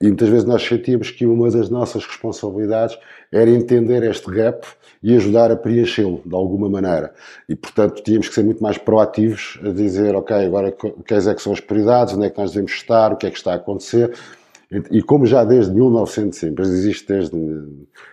E 0.00 0.06
muitas 0.06 0.28
vezes 0.28 0.44
nós 0.44 0.62
sentíamos 0.62 1.10
que 1.10 1.26
uma 1.26 1.50
das 1.50 1.68
nossas 1.68 2.04
responsabilidades 2.06 2.98
era 3.30 3.50
entender 3.50 4.02
este 4.02 4.30
gap 4.30 4.66
e 5.02 5.14
ajudar 5.14 5.50
a 5.50 5.56
preenchê-lo 5.56 6.22
de 6.24 6.34
alguma 6.34 6.68
maneira. 6.68 7.12
E, 7.48 7.54
portanto, 7.54 8.02
tínhamos 8.02 8.28
que 8.28 8.34
ser 8.34 8.42
muito 8.42 8.62
mais 8.62 8.78
proativos 8.78 9.58
a 9.62 9.70
dizer, 9.70 10.14
ok, 10.14 10.36
agora 10.36 10.72
quais 10.72 11.26
é 11.26 11.34
que 11.34 11.42
são 11.42 11.52
as 11.52 11.60
prioridades, 11.60 12.14
onde 12.14 12.26
é 12.26 12.30
que 12.30 12.38
nós 12.38 12.50
devemos 12.52 12.72
estar, 12.72 13.12
o 13.12 13.16
que 13.16 13.26
é 13.26 13.30
que 13.30 13.36
está 13.36 13.52
a 13.52 13.56
acontecer. 13.56 14.14
E 14.90 15.02
como 15.02 15.26
já 15.26 15.42
desde 15.44 15.74
1900, 15.74 16.44
a 16.44 16.46
empresa 16.46 16.72
existe 16.72 17.08
desde, 17.08 17.36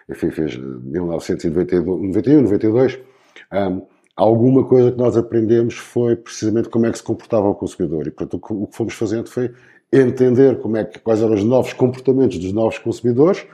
enfim, 0.10 0.32
fez 0.32 0.58
1991, 0.58 2.42
92, 2.42 3.00
um, 3.54 3.82
alguma 4.16 4.66
coisa 4.66 4.92
que 4.92 4.98
nós 4.98 5.16
aprendemos 5.16 5.76
foi 5.76 6.16
precisamente 6.16 6.68
como 6.68 6.88
é 6.88 6.92
que 6.92 6.98
se 6.98 7.04
comportava 7.04 7.48
o 7.48 7.54
consumidor. 7.54 8.08
E, 8.08 8.12
portanto, 8.12 8.42
o 8.50 8.68
que 8.68 8.76
fomos 8.76 8.96
fazendo 8.96 9.30
foi 9.30 9.52
entender 9.92 10.60
como 10.60 10.78
é 10.78 10.84
que, 10.84 11.00
quais 11.00 11.22
eram 11.22 11.34
os 11.34 11.44
novos 11.44 11.74
comportamentos 11.74 12.38
dos 12.38 12.52
novos 12.52 12.78
consumidores 12.78 13.46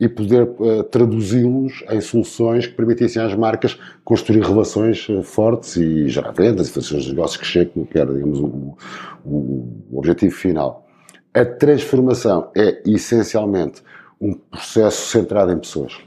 e 0.00 0.08
poder 0.08 0.42
uh, 0.58 0.82
traduzi-los 0.84 1.84
em 1.90 2.00
soluções 2.00 2.66
que 2.66 2.74
permitissem 2.74 3.22
às 3.22 3.34
marcas 3.34 3.78
construir 4.04 4.42
relações 4.42 5.08
uh, 5.08 5.22
fortes 5.22 5.76
e 5.76 6.08
gerar 6.08 6.32
vendas 6.32 6.68
e 6.68 6.72
fazer 6.72 6.96
os 6.96 7.08
negócios 7.08 7.36
crescer, 7.36 7.70
que 7.70 7.98
era, 7.98 8.12
digamos, 8.12 8.40
o, 8.40 8.76
o, 9.24 9.84
o 9.90 9.98
objetivo 9.98 10.34
final. 10.34 10.86
A 11.34 11.44
transformação 11.44 12.50
é 12.56 12.82
essencialmente 12.84 13.82
um 14.20 14.34
processo 14.34 15.08
centrado 15.10 15.52
em 15.52 15.58
pessoas. 15.58 15.98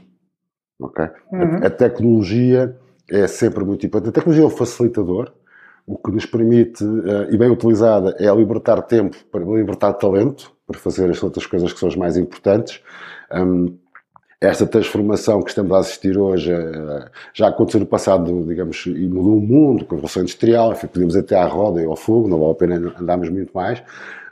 Okay? 0.80 1.06
Uhum. 1.32 1.62
A, 1.62 1.66
a, 1.66 1.70
tecnologia 1.70 2.76
é 3.10 3.26
sempre 3.26 3.64
muito 3.64 3.86
importante. 3.86 4.10
A 4.10 4.12
tecnologia 4.12 4.44
é 4.44 4.46
um 4.46 4.50
facilitador, 4.50 5.32
o 5.86 5.96
que 5.96 6.10
nos 6.10 6.26
permite, 6.26 6.82
uh, 6.82 7.32
e 7.32 7.38
bem 7.38 7.48
utilizada, 7.48 8.16
é 8.18 8.34
libertar 8.34 8.82
tempo 8.82 9.16
para 9.30 9.44
libertar 9.44 9.92
talento, 9.94 10.52
para 10.66 10.78
fazer 10.78 11.08
as 11.08 11.22
outras 11.22 11.46
coisas 11.46 11.72
que 11.72 11.78
são 11.78 11.88
as 11.88 11.96
mais 11.96 12.16
importantes. 12.16 12.80
Um, 13.32 13.76
esta 14.40 14.66
transformação 14.66 15.40
que 15.42 15.48
estamos 15.48 15.72
a 15.72 15.78
assistir 15.78 16.18
hoje 16.18 16.52
uh, 16.52 17.08
já 17.32 17.48
aconteceu 17.48 17.80
no 17.80 17.86
passado, 17.86 18.44
digamos, 18.46 18.84
e 18.86 19.08
mudou 19.08 19.38
o 19.38 19.40
mundo, 19.40 19.84
com 19.84 19.94
a 19.94 19.96
Revolução 19.96 20.22
Industrial, 20.22 20.72
enfim, 20.72 20.88
podemos 20.88 21.16
até 21.16 21.36
à 21.36 21.46
roda 21.46 21.80
e 21.80 21.86
ao 21.86 21.96
fogo, 21.96 22.28
não 22.28 22.38
vale 22.38 22.52
a 22.52 22.54
pena 22.54 22.94
andarmos 23.00 23.30
muito 23.30 23.52
mais 23.54 23.82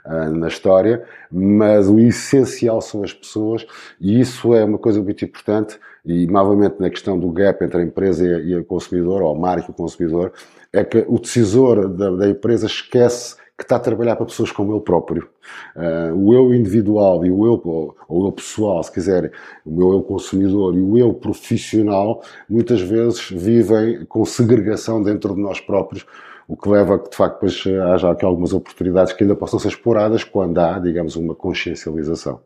uh, 0.05 0.31
na 0.31 0.47
história, 0.47 1.03
mas 1.31 1.87
o 1.87 1.97
essencial 1.97 2.81
são 2.81 3.03
as 3.03 3.13
pessoas 3.13 3.65
e 3.99 4.19
isso 4.19 4.53
é 4.53 4.63
uma 4.63 4.77
coisa 4.77 5.01
muito 5.01 5.23
importante 5.25 5.79
e 6.05 6.27
novamente 6.27 6.75
na 6.79 6.89
questão 6.89 7.19
do 7.19 7.29
gap 7.31 7.63
entre 7.63 7.81
a 7.81 7.83
empresa 7.83 8.25
e, 8.25 8.55
o 8.55 8.63
consumidor, 8.63 9.21
ou 9.21 9.35
a 9.35 9.39
marca 9.39 9.67
e 9.67 9.71
o 9.71 9.73
consumidor, 9.73 10.31
é 10.71 10.83
que 10.83 11.03
o 11.07 11.19
decisor 11.19 11.87
da, 11.89 12.11
da 12.11 12.29
empresa 12.29 12.67
esquece 12.67 13.35
que 13.57 13.63
está 13.63 13.77
a 13.77 13.79
trabalhar 13.79 14.17
para 14.17 14.25
pessoas 14.25 14.51
como 14.51 14.73
ele 14.73 14.81
próprio. 14.81 15.29
Uh, 15.75 16.13
o 16.13 16.33
eu 16.33 16.53
individual 16.53 17.25
e 17.25 17.31
o 17.31 17.45
eu, 17.45 17.61
ou, 17.63 17.95
o 18.09 18.27
eu 18.27 18.31
pessoal, 18.33 18.83
se 18.83 18.91
quiserem, 18.91 19.31
o 19.65 19.71
meu 19.71 19.93
eu 19.93 20.03
consumidor 20.03 20.75
e 20.75 20.81
o 20.81 20.97
eu 20.97 21.13
profissional, 21.13 22.21
muitas 22.49 22.81
vezes 22.81 23.29
vivem 23.29 24.05
com 24.05 24.25
segregação 24.25 25.01
dentro 25.01 25.33
de 25.33 25.41
nós 25.41 25.61
próprios, 25.61 26.05
o 26.47 26.57
que 26.57 26.67
leva 26.67 26.95
a 26.95 26.99
que, 26.99 27.09
de 27.09 27.15
facto, 27.15 27.35
depois 27.35 27.63
haja 27.93 28.11
aqui 28.11 28.25
algumas 28.25 28.53
oportunidades 28.53 29.13
que 29.13 29.23
ainda 29.23 29.35
possam 29.35 29.57
ser 29.57 29.69
exploradas 29.69 30.23
quando 30.23 30.59
há, 30.59 30.77
digamos, 30.77 31.15
uma 31.15 31.33
consciencialização. 31.33 32.41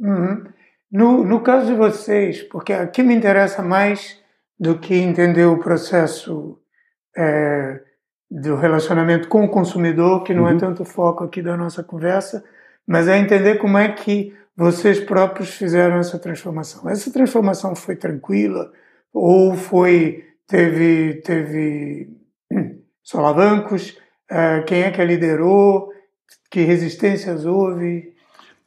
Uhum. 0.00 0.44
No, 0.94 1.24
no 1.24 1.40
caso 1.40 1.66
de 1.66 1.74
vocês, 1.74 2.40
porque 2.44 2.72
aqui 2.72 3.02
me 3.02 3.16
interessa 3.16 3.64
mais 3.64 4.16
do 4.56 4.78
que 4.78 4.94
entender 4.94 5.44
o 5.44 5.58
processo 5.58 6.56
é, 7.16 7.80
do 8.30 8.54
relacionamento 8.54 9.26
com 9.26 9.44
o 9.44 9.50
consumidor, 9.50 10.22
que 10.22 10.32
não 10.32 10.46
é 10.46 10.52
uhum. 10.52 10.56
é 10.56 10.60
tanto 10.60 10.84
foco 10.84 11.24
aqui 11.24 11.42
da 11.42 11.56
nossa 11.56 11.82
conversa, 11.82 12.44
mas 12.86 13.08
é 13.08 13.18
entender 13.18 13.56
como 13.56 13.76
é 13.76 13.88
que 13.90 14.32
vocês 14.56 15.00
próprios 15.00 15.50
fizeram 15.50 15.96
essa 15.96 16.16
transformação. 16.16 16.88
Essa 16.88 17.12
transformação 17.12 17.74
foi 17.74 17.96
tranquila 17.96 18.70
ou 19.12 19.56
foi 19.56 20.24
teve 20.46 21.14
teve 21.22 22.08
solavancos? 23.02 23.98
É, 24.30 24.62
quem 24.62 24.84
é 24.84 24.92
que 24.92 25.00
a 25.00 25.04
liderou? 25.04 25.92
Que 26.48 26.60
resistências 26.60 27.44
houve? 27.44 28.13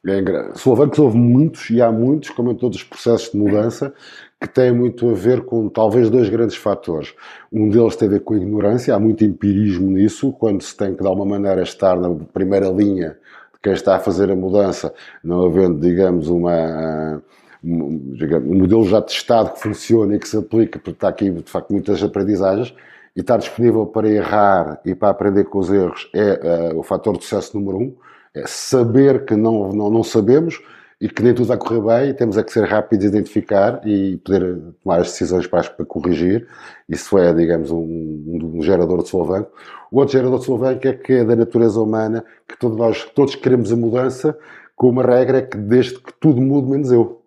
É 0.05 0.53
Solavancos 0.55 0.99
houve 0.99 1.17
muitos, 1.17 1.69
e 1.69 1.81
há 1.81 1.91
muitos, 1.91 2.29
como 2.29 2.51
em 2.51 2.55
todos 2.55 2.77
os 2.77 2.83
processos 2.83 3.31
de 3.31 3.37
mudança, 3.37 3.93
que 4.39 4.47
têm 4.47 4.71
muito 4.71 5.09
a 5.09 5.13
ver 5.13 5.41
com 5.43 5.67
talvez 5.67 6.09
dois 6.09 6.29
grandes 6.29 6.55
fatores. 6.55 7.13
Um 7.51 7.69
deles 7.69 7.95
tem 7.95 8.07
a 8.07 8.11
ver 8.11 8.19
com 8.21 8.35
a 8.35 8.37
ignorância, 8.37 8.93
há 8.93 8.99
muito 8.99 9.25
empirismo 9.25 9.89
nisso, 9.89 10.31
quando 10.33 10.61
se 10.61 10.77
tem 10.77 10.95
que 10.95 11.01
de 11.01 11.07
alguma 11.07 11.25
maneira 11.25 11.63
estar 11.63 11.99
na 11.99 12.09
primeira 12.31 12.69
linha 12.69 13.17
de 13.53 13.59
quem 13.61 13.73
está 13.73 13.95
a 13.95 13.99
fazer 13.99 14.29
a 14.29 14.35
mudança, 14.35 14.93
não 15.23 15.45
havendo, 15.45 15.79
digamos, 15.79 16.29
uma, 16.29 17.21
um, 17.63 18.15
um 18.45 18.55
modelo 18.59 18.85
já 18.85 19.01
testado 19.01 19.53
que 19.53 19.61
funciona 19.61 20.15
e 20.15 20.19
que 20.19 20.27
se 20.27 20.37
aplica, 20.37 20.77
porque 20.77 20.91
está 20.91 21.09
aqui 21.09 21.31
de 21.31 21.51
facto 21.51 21.71
muitas 21.71 22.01
aprendizagens, 22.03 22.73
e 23.15 23.21
estar 23.21 23.37
disponível 23.37 23.87
para 23.87 24.07
errar 24.07 24.79
e 24.85 24.93
para 24.93 25.09
aprender 25.09 25.45
com 25.45 25.57
os 25.57 25.71
erros 25.71 26.07
é 26.13 26.71
uh, 26.73 26.77
o 26.77 26.83
fator 26.83 27.17
de 27.17 27.23
sucesso 27.23 27.57
número 27.59 27.79
um 27.79 27.95
é 28.39 28.47
saber 28.47 29.25
que 29.25 29.35
não, 29.35 29.71
não, 29.71 29.89
não 29.89 30.03
sabemos 30.03 30.61
e 30.99 31.07
que 31.07 31.21
nem 31.21 31.33
tudo 31.33 31.47
vai 31.47 31.57
correr 31.57 31.81
bem, 31.81 32.13
temos 32.13 32.37
é 32.37 32.43
que 32.43 32.51
ser 32.51 32.63
rápidos 32.63 33.05
a 33.05 33.09
identificar 33.09 33.81
e 33.85 34.17
poder 34.17 34.57
tomar 34.83 35.01
as 35.01 35.07
decisões 35.11 35.45
para, 35.45 35.69
para 35.69 35.85
corrigir. 35.85 36.47
Isso 36.89 37.17
é, 37.17 37.31
digamos, 37.33 37.69
um, 37.69 38.55
um, 38.57 38.61
gerador 38.63 39.03
de 39.03 39.09
solavanco. 39.09 39.51
O 39.91 39.99
outro 39.99 40.13
gerador 40.13 40.39
de 40.39 40.45
solavanco 40.45 40.87
é 40.87 40.93
que 40.93 41.13
é 41.13 41.23
da 41.23 41.35
natureza 41.35 41.79
humana, 41.79 42.25
que 42.47 42.57
todos 42.57 42.77
nós 42.77 43.03
todos 43.13 43.35
queremos 43.35 43.71
a 43.71 43.75
mudança, 43.75 44.37
com 44.75 44.89
uma 44.89 45.03
regra 45.03 45.39
é 45.39 45.41
que 45.41 45.57
desde 45.57 45.99
que 45.99 46.13
tudo 46.19 46.41
mude, 46.41 46.69
menos 46.69 46.91
eu. 46.91 47.21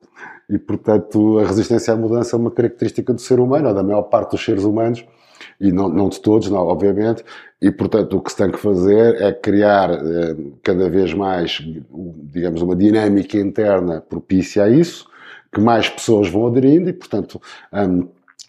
E, 0.48 0.58
portanto, 0.58 1.38
a 1.38 1.46
resistência 1.46 1.94
à 1.94 1.96
mudança 1.96 2.34
é 2.34 2.38
uma 2.38 2.50
característica 2.50 3.14
do 3.14 3.20
ser 3.20 3.38
humano, 3.38 3.68
ou 3.68 3.74
da 3.74 3.84
maior 3.84 4.02
parte 4.02 4.32
dos 4.32 4.44
seres 4.44 4.64
humanos, 4.64 5.04
e 5.60 5.70
não, 5.70 5.88
não 5.88 6.08
de 6.08 6.20
todos, 6.20 6.48
não, 6.50 6.66
obviamente, 6.66 7.24
e 7.60 7.70
portanto 7.70 8.16
o 8.16 8.20
que 8.20 8.30
se 8.30 8.38
tem 8.38 8.50
que 8.50 8.58
fazer 8.58 9.20
é 9.20 9.32
criar 9.32 9.90
eh, 9.90 10.36
cada 10.62 10.88
vez 10.88 11.12
mais, 11.12 11.62
digamos, 12.32 12.62
uma 12.62 12.74
dinâmica 12.74 13.36
interna 13.36 14.00
propícia 14.00 14.64
a 14.64 14.68
isso, 14.70 15.06
que 15.52 15.60
mais 15.60 15.88
pessoas 15.88 16.28
vão 16.28 16.46
aderindo 16.46 16.88
e 16.88 16.92
portanto 16.92 17.40
um, 17.72 18.08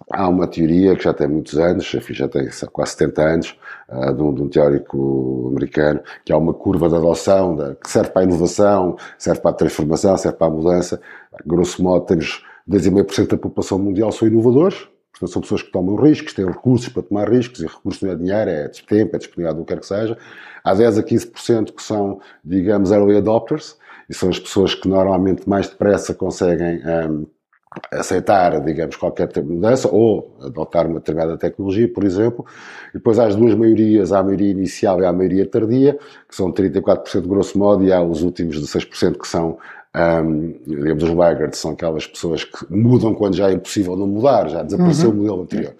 há 0.09 0.27
uma 0.27 0.47
teoria 0.47 0.95
que 0.95 1.03
já 1.03 1.13
tem 1.13 1.27
muitos 1.27 1.57
anos, 1.57 1.93
enfim, 1.93 2.13
já 2.13 2.27
tem 2.27 2.47
quase 2.71 2.91
70 2.93 3.21
anos, 3.21 3.57
uh, 3.89 4.13
de, 4.13 4.21
um, 4.21 4.33
de, 4.33 4.41
um, 4.41 4.49
teórico 4.49 5.49
americano, 5.51 5.99
que 6.25 6.31
há 6.31 6.37
uma 6.37 6.53
curva 6.53 6.89
de 6.89 6.95
adoção 6.95 7.55
da, 7.55 7.75
que 7.75 7.89
serve 7.89 8.09
para 8.09 8.21
a 8.21 8.25
inovação, 8.25 8.95
serve 9.17 9.41
para 9.41 9.51
a 9.51 9.53
transformação, 9.53 10.17
serve 10.17 10.37
para 10.37 10.47
a 10.47 10.49
mudança. 10.49 11.01
Grosso 11.45 11.83
modo, 11.83 12.05
temos 12.05 12.43
2,5% 12.69 13.27
da 13.27 13.37
população 13.37 13.77
mundial 13.77 14.11
são 14.11 14.27
inovadores, 14.27 14.87
Portanto, 15.11 15.33
são 15.33 15.41
pessoas 15.41 15.61
que 15.61 15.71
tomam 15.71 15.95
riscos, 15.95 16.33
têm 16.33 16.45
recursos 16.45 16.89
para 16.89 17.03
tomar 17.03 17.29
riscos, 17.29 17.59
e 17.61 17.67
recursos 17.67 18.01
não 18.01 18.11
é 18.11 18.15
dinheiro, 18.15 18.49
é 18.49 18.67
tempo, 18.67 19.15
é 19.15 19.19
disponibilidade, 19.19 19.59
o 19.59 19.65
que 19.65 19.73
quer 19.73 19.79
que 19.79 19.85
seja. 19.85 20.17
Há 20.63 20.73
10 20.73 20.97
a 20.97 21.03
15% 21.03 21.75
que 21.75 21.83
são, 21.83 22.19
digamos, 22.43 22.91
early 22.91 23.17
adopters, 23.17 23.77
e 24.09 24.13
são 24.13 24.29
as 24.29 24.39
pessoas 24.39 24.73
que 24.73 24.87
normalmente 24.87 25.47
mais 25.47 25.69
depressa 25.69 26.13
conseguem 26.13 26.81
um, 26.85 27.25
aceitar, 27.91 28.59
digamos, 28.61 28.97
qualquer 28.97 29.29
mudança 29.43 29.87
ou 29.89 30.35
adotar 30.41 30.87
uma 30.87 30.99
determinada 30.99 31.37
tecnologia, 31.37 31.87
por 31.87 32.03
exemplo. 32.03 32.45
E 32.89 32.93
depois 32.93 33.17
há 33.17 33.27
as 33.27 33.35
duas 33.35 33.55
maiorias, 33.55 34.11
há 34.11 34.19
a 34.19 34.23
maioria 34.23 34.51
inicial 34.51 34.99
e 35.01 35.05
há 35.05 35.09
a 35.09 35.13
maioria 35.13 35.45
tardia, 35.45 35.97
que 36.27 36.35
são 36.35 36.51
34% 36.51 37.27
grosso 37.27 37.57
modo, 37.57 37.83
e 37.83 37.93
há 37.93 38.01
os 38.01 38.21
últimos 38.21 38.59
16% 38.59 39.17
que 39.17 39.27
são 39.27 39.57
um, 39.95 40.53
digamos, 40.65 41.03
os 41.03 41.13
laggards 41.13 41.59
são 41.59 41.71
aquelas 41.71 42.07
pessoas 42.07 42.43
que 42.43 42.65
mudam 42.69 43.13
quando 43.13 43.35
já 43.35 43.49
é 43.49 43.53
impossível 43.53 43.95
não 43.95 44.07
mudar, 44.07 44.49
já 44.49 44.63
desapareceu 44.63 45.09
uhum. 45.09 45.15
o 45.15 45.17
modelo 45.17 45.41
anterior. 45.41 45.73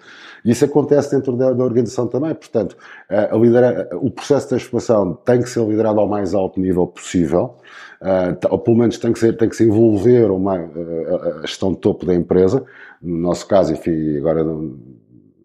E 0.43 0.51
isso 0.51 0.65
acontece 0.65 1.15
dentro 1.15 1.37
da, 1.37 1.53
da 1.53 1.63
organização 1.63 2.07
também, 2.07 2.33
portanto, 2.33 2.75
a 3.07 3.35
lidera, 3.37 3.89
o 3.93 4.09
processo 4.09 4.47
de 4.47 4.49
transformação 4.49 5.13
tem 5.23 5.41
que 5.41 5.49
ser 5.49 5.63
liderado 5.65 5.99
ao 5.99 6.07
mais 6.07 6.33
alto 6.33 6.59
nível 6.59 6.87
possível, 6.87 7.57
uh, 8.01 8.47
ou 8.49 8.59
pelo 8.59 8.77
menos 8.77 8.97
tem 8.97 9.13
que, 9.13 9.19
ser, 9.19 9.37
tem 9.37 9.47
que 9.47 9.55
se 9.55 9.63
envolver 9.63 10.31
uma, 10.31 10.55
a, 10.57 11.39
a 11.39 11.41
gestão 11.41 11.71
de 11.71 11.77
topo 11.77 12.05
da 12.05 12.15
empresa, 12.15 12.65
no 13.01 13.17
nosso 13.17 13.47
caso, 13.47 13.71
enfim, 13.71 14.17
agora 14.17 14.43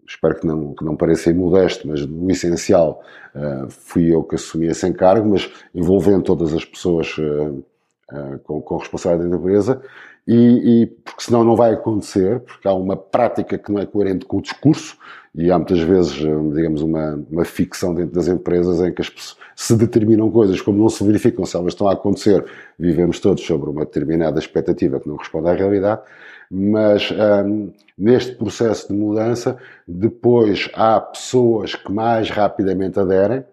espero 0.07 0.35
que 0.35 0.47
não, 0.47 0.73
que 0.73 0.83
não 0.83 0.95
pareça 0.95 1.29
imodesto, 1.29 1.87
mas 1.87 2.05
no 2.05 2.31
essencial 2.31 3.01
uh, 3.35 3.69
fui 3.69 4.13
eu 4.13 4.23
que 4.23 4.35
assumi 4.35 4.67
esse 4.67 4.87
encargo, 4.87 5.29
mas 5.29 5.49
envolvendo 5.75 6.23
todas 6.23 6.53
as 6.53 6.65
pessoas 6.65 7.15
uh, 7.17 7.63
uh, 8.11 8.39
com, 8.39 8.61
com 8.61 8.77
responsabilidade 8.77 9.29
da 9.29 9.37
empresa, 9.37 9.81
e, 10.27 10.81
e, 10.81 10.85
porque 10.87 11.23
senão 11.23 11.43
não 11.43 11.55
vai 11.55 11.73
acontecer, 11.73 12.41
porque 12.41 12.67
há 12.67 12.73
uma 12.73 12.97
prática 12.97 13.57
que 13.57 13.71
não 13.71 13.79
é 13.79 13.85
coerente 13.85 14.25
com 14.25 14.37
o 14.37 14.41
discurso, 14.41 14.97
e 15.33 15.51
há 15.51 15.57
muitas 15.57 15.79
vezes, 15.79 16.13
digamos, 16.13 16.81
uma, 16.81 17.23
uma 17.29 17.45
ficção 17.45 17.93
dentro 17.93 18.15
das 18.15 18.27
empresas 18.27 18.81
em 18.81 18.91
que 18.91 19.01
as 19.01 19.09
pessoas 19.09 19.37
se 19.55 19.75
determinam 19.75 20.29
coisas 20.29 20.61
como 20.61 20.77
não 20.77 20.87
se 20.87 21.03
verificam 21.03 21.43
se 21.45 21.55
elas 21.55 21.73
estão 21.73 21.87
a 21.87 21.93
acontecer, 21.93 22.45
vivemos 22.77 23.19
todos 23.19 23.43
sobre 23.43 23.69
uma 23.69 23.85
determinada 23.85 24.39
expectativa 24.39 24.99
que 24.99 25.07
não 25.07 25.15
responde 25.15 25.49
à 25.49 25.53
realidade, 25.53 26.01
mas 26.49 27.11
um, 27.11 27.71
neste 27.97 28.35
processo 28.35 28.87
de 28.87 28.93
mudança, 28.93 29.57
depois 29.87 30.69
há 30.73 31.01
pessoas 31.01 31.73
que 31.73 31.91
mais 31.91 32.29
rapidamente 32.29 32.99
aderem 32.99 33.43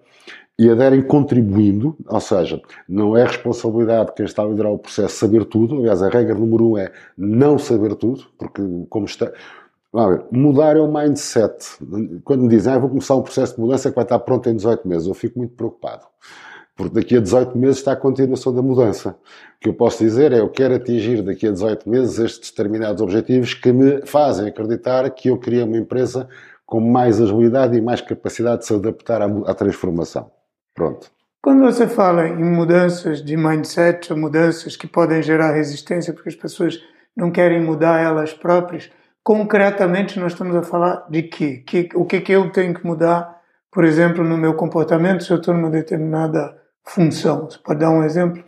e 0.59 0.71
aderem 0.71 1.03
contribuindo, 1.03 1.97
ou 2.07 2.21
seja, 2.21 2.61
não 2.89 3.17
é 3.17 3.25
responsabilidade 3.25 4.11
de 4.11 4.15
quem 4.15 4.25
está 4.25 4.43
a 4.43 4.47
liderar 4.47 4.73
o 4.73 4.79
processo 4.79 5.17
saber 5.17 5.45
tudo, 5.45 5.77
aliás, 5.77 6.03
a 6.03 6.09
regra 6.09 6.35
número 6.35 6.71
um 6.71 6.79
é 6.79 6.93
não 7.19 7.59
saber 7.59 7.95
tudo, 7.97 8.25
porque 8.39 8.63
como 8.89 9.07
está. 9.07 9.33
Vamos 9.93 10.17
ver, 10.17 10.25
mudar 10.33 10.77
é 10.77 10.81
o 10.81 10.93
mindset. 10.93 11.79
Quando 12.25 12.43
me 12.43 12.49
dizem, 12.49 12.73
ah, 12.73 12.79
vou 12.79 12.89
começar 12.89 13.15
um 13.15 13.23
processo 13.23 13.55
de 13.55 13.61
mudança 13.61 13.91
que 13.91 13.95
vai 13.95 14.05
estar 14.05 14.19
pronto 14.21 14.49
em 14.49 14.57
18 14.57 14.89
meses, 14.89 15.07
eu 15.07 15.15
fico 15.15 15.39
muito 15.39 15.55
preocupado. 15.55 16.05
Porque 16.77 16.95
daqui 16.95 17.17
a 17.17 17.21
18 17.21 17.57
meses 17.57 17.77
está 17.79 17.93
a 17.93 17.97
continuação 17.97 18.53
da 18.53 18.61
mudança. 18.61 19.11
O 19.11 19.61
que 19.61 19.69
eu 19.69 19.75
posso 19.75 20.03
dizer 20.03 20.33
é 20.33 20.41
eu 20.41 20.49
quero 20.49 20.75
atingir 20.75 21.23
daqui 21.23 21.47
a 21.47 21.53
18 21.53 21.89
meses 21.89 22.19
estes 22.19 22.51
determinados 22.51 23.01
objetivos 23.01 23.55
que 23.55 23.73
me 23.73 24.05
fazem 24.05 24.49
acreditar 24.49 25.09
que 25.11 25.31
eu 25.31 25.39
queria 25.39 25.65
uma 25.65 25.77
empresa 25.77 26.29
com 26.67 26.81
mais 26.81 27.21
agilidade 27.21 27.77
e 27.77 27.81
mais 27.81 28.01
capacidade 28.01 28.63
de 28.63 28.67
se 28.67 28.75
adaptar 28.75 29.23
à, 29.23 29.27
à 29.27 29.55
transformação. 29.55 30.34
Pronto. 30.75 31.11
Quando 31.43 31.61
você 31.61 31.87
fala 31.87 32.27
em 32.27 32.43
mudanças 32.43 33.23
de 33.23 33.37
mindset, 33.37 34.13
mudanças 34.15 34.77
que 34.77 34.87
podem 34.87 35.23
gerar 35.23 35.53
resistência 35.53 36.13
porque 36.13 36.31
as 36.31 36.35
pessoas 36.35 36.83
não 37.17 37.31
querem 37.31 37.61
mudar 37.61 38.01
elas 38.01 38.33
próprias, 38.33 38.91
concretamente 39.23 40.19
nós 40.19 40.33
estamos 40.33 40.57
a 40.57 40.63
falar 40.63 41.07
de 41.09 41.23
quê? 41.23 41.63
Que, 41.67 41.89
o 41.95 42.05
que, 42.05 42.21
que 42.21 42.33
eu 42.33 42.51
tenho 42.51 42.75
que 42.75 42.85
mudar, 42.85 43.41
por 43.71 43.85
exemplo, 43.85 44.25
no 44.25 44.37
meu 44.37 44.55
comportamento 44.55 45.23
se 45.23 45.31
eu 45.31 45.37
estou 45.37 45.55
numa 45.55 45.71
determinada 45.71 46.57
função. 46.83 47.45
Você 47.45 47.59
pode 47.59 47.81
dar 47.81 47.91
um 47.91 48.03
exemplo? 48.03 48.43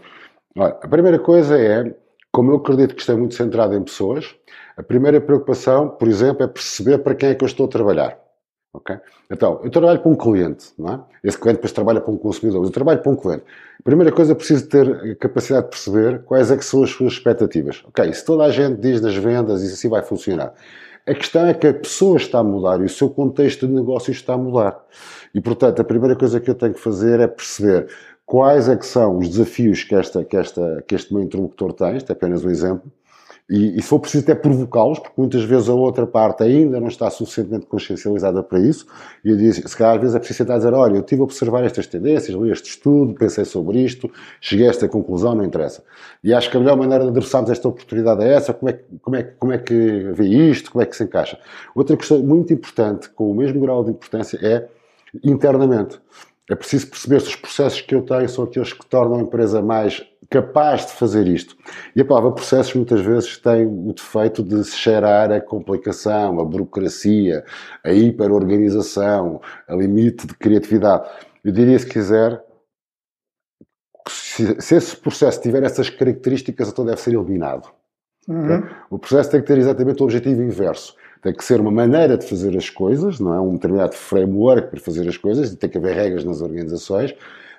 Olha, 0.57 0.77
a 0.83 0.89
primeira 0.89 1.19
coisa 1.19 1.59
é, 1.61 1.95
como 2.33 2.51
eu 2.51 2.57
acredito 2.57 2.95
que 2.95 3.01
isto 3.01 3.13
é 3.13 3.17
muito 3.17 3.35
centrado 3.35 3.75
em 3.75 3.85
pessoas, 3.85 4.35
a 4.77 4.83
primeira 4.83 5.21
preocupação, 5.21 5.89
por 5.89 6.09
exemplo, 6.09 6.43
é 6.45 6.49
perceber 6.49 6.99
para 6.99 7.15
quem 7.15 7.29
é 7.29 7.35
que 7.35 7.45
eu 7.45 7.47
estou 7.47 7.67
a 7.67 7.71
trabalhar. 7.71 8.19
Okay? 8.77 8.97
Então, 9.31 9.61
eu 9.65 9.71
trabalho 9.71 10.01
para 10.01 10.11
um 10.11 10.15
cliente, 10.15 10.73
não 10.79 10.93
é? 10.93 11.01
Esse 11.25 11.39
cliente 11.39 11.57
depois 11.57 11.73
trabalha 11.73 12.01
para 12.01 12.13
um 12.13 12.17
consumidor, 12.17 12.65
eu 12.65 12.71
trabalho 12.71 13.01
para 13.01 13.11
um 13.11 13.17
cliente. 13.17 13.45
Primeira 13.83 14.13
coisa, 14.13 14.35
preciso 14.35 14.69
ter 14.69 15.17
capacidade 15.17 15.67
de 15.67 15.71
perceber 15.71 16.23
quais 16.25 16.51
é 16.51 16.57
que 16.57 16.65
são 16.65 16.83
as 16.83 16.91
suas 16.91 17.15
expectativas. 17.15 17.83
Ok, 17.89 18.13
se 18.13 18.25
toda 18.25 18.45
a 18.45 18.51
gente 18.51 18.81
diz 18.81 19.01
nas 19.01 19.17
vendas, 19.17 19.63
isso 19.63 19.75
assim 19.75 19.89
vai 19.89 20.03
funcionar. 20.03 20.53
A 21.07 21.15
questão 21.15 21.47
é 21.47 21.55
que 21.55 21.67
a 21.69 21.75
pessoa 21.75 22.17
está 22.17 22.41
a 22.41 22.45
mudar 22.45 22.81
e 22.81 22.85
o 22.85 22.89
seu 22.89 23.09
contexto 23.09 23.67
de 23.67 23.73
negócio 23.73 24.11
está 24.11 24.35
a 24.35 24.39
mudar. 24.39 24.85
E, 25.33 25.41
portanto, 25.41 25.81
a 25.81 25.85
primeira 25.85 26.17
coisa 26.17 26.41
que 26.41 26.51
eu 26.51 26.55
tenho 26.55 26.75
que 26.75 26.81
fazer 26.81 27.21
é 27.21 27.29
perceber 27.29 27.87
quais 28.25 28.69
é 28.69 28.77
que 28.77 28.85
são 28.85 29.19
os 29.19 29.29
desafios 29.29 29.85
que, 29.85 29.95
esta, 29.95 30.25
que, 30.25 30.37
esta, 30.37 30.83
que 30.87 30.95
este 30.95 31.15
meu 31.15 31.23
interlocutor 31.23 31.73
tem, 31.73 31.97
isto 31.97 32.11
é 32.11 32.13
apenas 32.13 32.45
um 32.45 32.51
exemplo, 32.51 32.91
e, 33.49 33.79
e 33.79 33.83
se 33.83 33.89
for 33.89 34.01
preciso 34.01 34.25
até 34.25 34.35
provocá-los, 34.35 34.99
porque 34.99 35.15
muitas 35.17 35.45
vezes 35.45 35.69
a 35.69 35.75
outra 35.75 36.05
parte 36.05 36.43
ainda 36.43 36.81
não 36.81 36.89
está 36.89 37.09
suficientemente 37.11 37.67
consciencializada 37.67 38.43
para 38.43 38.59
isso, 38.59 38.87
e 39.25 39.31
eu 39.31 39.37
disse, 39.37 39.67
se 39.67 39.77
calhar 39.77 39.95
às 39.95 40.01
vezes 40.01 40.17
é 40.17 40.19
preciso 40.19 40.39
tentar 40.39 40.57
dizer, 40.59 40.75
olha, 40.75 40.97
eu 40.97 41.03
tive 41.03 41.21
a 41.21 41.25
observar 41.25 41.65
estas 41.65 41.87
tendências, 41.87 42.37
li 42.37 42.51
este 42.51 42.71
estudo, 42.71 43.15
pensei 43.15 43.45
sobre 43.45 43.81
isto, 43.81 44.11
cheguei 44.41 44.67
a 44.67 44.71
esta 44.71 44.89
conclusão, 44.89 45.35
não 45.35 45.45
interessa. 45.45 45.85
E 46.25 46.35
acho 46.35 46.51
que 46.51 46.57
a 46.57 46.61
melhor 46.61 46.77
maneira 46.77 47.05
de 47.05 47.11
adressarmos 47.11 47.51
esta 47.51 47.69
oportunidade 47.69 48.25
é 48.25 48.33
essa, 48.33 48.53
como 48.53 48.69
é, 48.69 48.81
como 49.01 49.17
é, 49.17 49.23
como 49.23 49.53
é 49.53 49.59
que 49.59 50.11
vê 50.13 50.27
isto, 50.27 50.73
como 50.73 50.83
é 50.83 50.87
que 50.87 50.97
se 50.97 51.05
encaixa. 51.05 51.39
Outra 51.75 51.97
questão 51.97 52.19
muito 52.19 52.53
importante, 52.53 53.09
com 53.11 53.31
o 53.31 53.35
mesmo 53.35 53.61
grau 53.61 53.85
de 53.85 53.91
importância, 53.91 54.39
é 54.43 54.67
internamente. 55.23 56.01
É 56.51 56.55
preciso 56.55 56.89
perceber 56.89 57.21
se 57.21 57.29
os 57.29 57.37
processos 57.37 57.81
que 57.81 57.95
eu 57.95 58.03
tenho 58.03 58.29
são 58.29 58.45
aqueles 58.45 58.73
que 58.73 58.87
tornam 58.87 59.19
a 59.19 59.23
empresa 59.23 59.61
mais 59.61 60.05
capaz 60.29 60.87
de 60.87 60.93
fazer 60.93 61.27
isto. 61.27 61.57
E 61.95 62.01
a 62.01 62.05
palavra 62.05 62.33
processos 62.33 62.75
muitas 62.75 63.01
vezes 63.01 63.39
tem 63.39 63.67
o 63.67 63.93
defeito 63.93 64.43
de 64.43 64.65
se 64.65 64.77
cheirar 64.77 65.31
a 65.31 65.41
complicação, 65.41 66.41
a 66.41 66.45
burocracia, 66.45 67.45
a 67.85 67.93
hiperorganização, 67.93 69.41
a 69.69 69.75
limite 69.75 70.27
de 70.27 70.35
criatividade. 70.35 71.09
Eu 71.45 71.53
diria, 71.53 71.79
se 71.79 71.87
quiser, 71.87 72.43
se, 74.09 74.61
se 74.61 74.75
esse 74.75 74.97
processo 74.97 75.41
tiver 75.41 75.63
essas 75.63 75.91
características, 75.91 76.69
então 76.69 76.85
deve 76.85 77.01
ser 77.01 77.15
eliminado. 77.15 77.69
Uhum. 78.29 78.63
O 78.91 78.99
processo 78.99 79.31
tem 79.31 79.41
que 79.41 79.47
ter 79.47 79.59
exatamente 79.59 80.03
o 80.03 80.05
objetivo 80.05 80.43
inverso 80.43 80.97
tem 81.27 81.35
que 81.35 81.45
ser 81.45 81.61
uma 81.61 81.73
maneira 81.73 82.17
de 82.17 82.25
fazer 82.25 82.57
as 82.57 82.71
coisas, 82.71 83.19
não 83.19 83.35
é 83.35 83.41
um 83.41 83.55
determinado 83.55 83.95
framework 83.95 84.71
para 84.71 84.81
fazer 84.81 85.09
as 85.09 85.17
coisas, 85.17 85.53
e 85.53 85.57
tem 85.57 85.69
que 85.69 85.77
haver 85.77 85.95
regras 85.97 86.25
nas 86.25 86.41
organizações, 86.41 87.13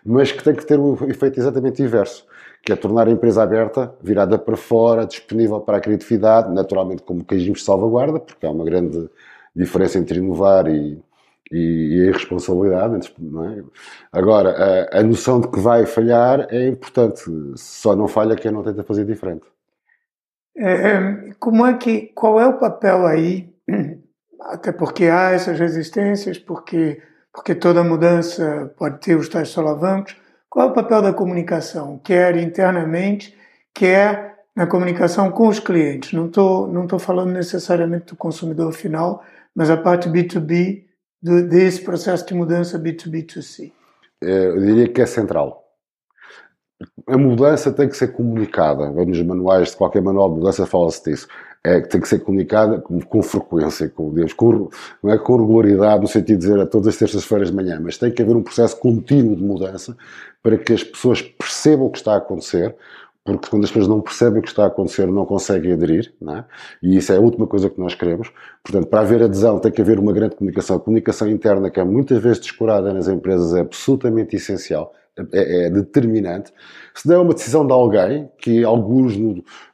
mas 0.05 0.31
que 0.31 0.41
tem 0.41 0.55
que 0.55 0.65
ter 0.65 0.79
um 0.79 0.93
efeito 1.09 1.37
exatamente 1.37 1.81
inverso, 1.81 2.25
que 2.67 2.73
é 2.73 2.75
tornar 2.75 3.07
a 3.07 3.11
empresa 3.11 3.41
aberta, 3.41 3.95
virada 4.01 4.37
para 4.37 4.57
fora, 4.57 5.05
disponível 5.05 5.61
para 5.61 5.77
a 5.77 5.79
criatividade, 5.79 6.53
naturalmente 6.53 7.01
com 7.01 7.13
mecanismos 7.13 7.59
de 7.59 7.63
salvaguarda, 7.63 8.19
porque 8.19 8.45
há 8.45 8.51
uma 8.51 8.65
grande 8.65 9.09
diferença 9.55 9.97
entre 9.97 10.19
inovar 10.19 10.67
e, 10.67 11.01
e, 11.49 11.95
e 11.95 12.01
a 12.01 12.05
irresponsabilidade. 12.07 13.07
É? 13.07 13.63
Agora, 14.11 14.49
a, 14.91 14.99
a, 14.99 15.03
noção 15.03 15.39
de 15.39 15.47
que 15.47 15.61
vai 15.61 15.85
falhar 15.85 16.45
é 16.49 16.67
importante, 16.67 17.23
só 17.55 17.95
não 17.95 18.05
falha 18.05 18.35
quem 18.35 18.51
não 18.51 18.63
tenta 18.63 18.83
fazer 18.83 19.05
diferente. 19.05 19.45
É, 20.57 20.73
é 20.73 21.31
como 21.39 21.65
é 21.65 21.73
que, 21.77 22.11
qual 22.13 22.37
é 22.37 22.47
o 22.47 22.59
papel 22.59 23.07
aí 23.07 23.49
até 24.41 24.73
porque 24.73 25.05
há 25.05 25.31
essas 25.31 25.57
resistências, 25.57 26.37
porque, 26.37 27.01
porque 27.33 27.55
toda 27.55 27.81
mudança 27.81 28.73
pode 28.77 28.99
ter 28.99 29.15
os 29.15 29.29
tais 29.29 29.47
solavancos. 29.47 30.17
Qual 30.49 30.67
é 30.67 30.71
o 30.71 30.73
papel 30.73 31.01
da 31.01 31.13
comunicação, 31.13 31.99
quer 32.03 32.37
internamente, 32.37 33.35
quer 33.73 34.39
na 34.55 34.65
comunicação 34.65 35.31
com 35.31 35.47
os 35.47 35.59
clientes? 35.59 36.13
Não 36.13 36.27
estou 36.27 36.67
não 36.67 36.87
tô 36.87 36.97
falando 36.97 37.31
necessariamente 37.31 38.07
do 38.07 38.15
consumidor 38.15 38.71
final, 38.71 39.23
mas 39.53 39.69
a 39.69 39.77
parte 39.77 40.09
B2B 40.09 40.85
do, 41.21 41.47
desse 41.47 41.81
processo 41.81 42.25
de 42.25 42.33
mudança 42.33 42.79
B2B2C. 42.79 43.71
É, 44.23 44.47
eu 44.47 44.59
diria 44.59 44.87
que 44.87 45.01
é 45.01 45.05
central. 45.05 45.63
A 47.07 47.17
mudança 47.17 47.71
tem 47.71 47.89
que 47.89 47.97
ser 47.97 48.09
comunicada. 48.09 48.89
Nos 48.89 49.21
manuais 49.23 49.71
de 49.71 49.77
qualquer 49.77 50.01
manual 50.01 50.29
de 50.29 50.35
mudança 50.37 50.65
fala-se 50.65 51.03
disso 51.03 51.27
é, 51.67 51.81
que 51.81 51.89
tem 51.89 51.99
que 51.99 52.07
ser 52.07 52.19
comunicada 52.19 52.79
com, 52.79 53.01
com 53.01 53.21
frequência, 53.21 53.89
com, 53.89 54.13
Deus, 54.13 54.31
com, 54.31 54.69
não 55.03 55.11
é 55.11 55.17
com 55.17 55.35
regularidade, 55.35 56.01
no 56.01 56.07
sentido 56.07 56.39
de 56.39 56.47
dizer 56.47 56.59
a 56.59 56.65
todas 56.65 56.87
as 56.87 56.97
terças-feiras 56.97 57.49
de 57.49 57.55
manhã, 57.55 57.77
mas 57.81 57.97
tem 57.97 58.09
que 58.09 58.21
haver 58.21 58.35
um 58.35 58.41
processo 58.41 58.79
contínuo 58.79 59.35
de 59.35 59.43
mudança 59.43 59.97
para 60.41 60.57
que 60.57 60.71
as 60.71 60.83
pessoas 60.83 61.21
percebam 61.21 61.87
o 61.87 61.91
que 61.91 61.97
está 61.97 62.13
a 62.13 62.17
acontecer, 62.17 62.73
porque 63.35 63.49
quando 63.49 63.65
as 63.65 63.69
pessoas 63.69 63.87
não 63.87 63.99
percebem 63.99 64.39
o 64.39 64.41
que 64.41 64.47
está 64.47 64.63
a 64.63 64.67
acontecer, 64.67 65.05
não 65.07 65.25
conseguem 65.25 65.73
aderir, 65.73 66.13
não 66.21 66.37
é? 66.37 66.45
e 66.81 66.95
isso 66.95 67.11
é 67.11 67.17
a 67.17 67.19
última 67.19 67.45
coisa 67.45 67.69
que 67.69 67.79
nós 67.79 67.93
queremos. 67.93 68.31
Portanto, 68.63 68.87
para 68.87 69.01
haver 69.01 69.21
adesão, 69.21 69.59
tem 69.59 69.71
que 69.71 69.81
haver 69.81 69.99
uma 69.99 70.13
grande 70.13 70.35
comunicação. 70.35 70.77
A 70.77 70.79
comunicação 70.79 71.27
interna, 71.27 71.69
que 71.69 71.79
é 71.79 71.83
muitas 71.83 72.21
vezes 72.21 72.39
descurada 72.39 72.93
nas 72.93 73.07
empresas, 73.07 73.53
é 73.53 73.61
absolutamente 73.61 74.35
essencial 74.35 74.93
é, 75.33 75.65
é, 75.65 75.69
determinante. 75.69 76.53
Se 76.93 77.07
der 77.07 77.17
uma 77.17 77.33
decisão 77.33 77.65
de 77.65 77.73
alguém, 77.73 78.29
que 78.37 78.63
alguns, 78.63 79.13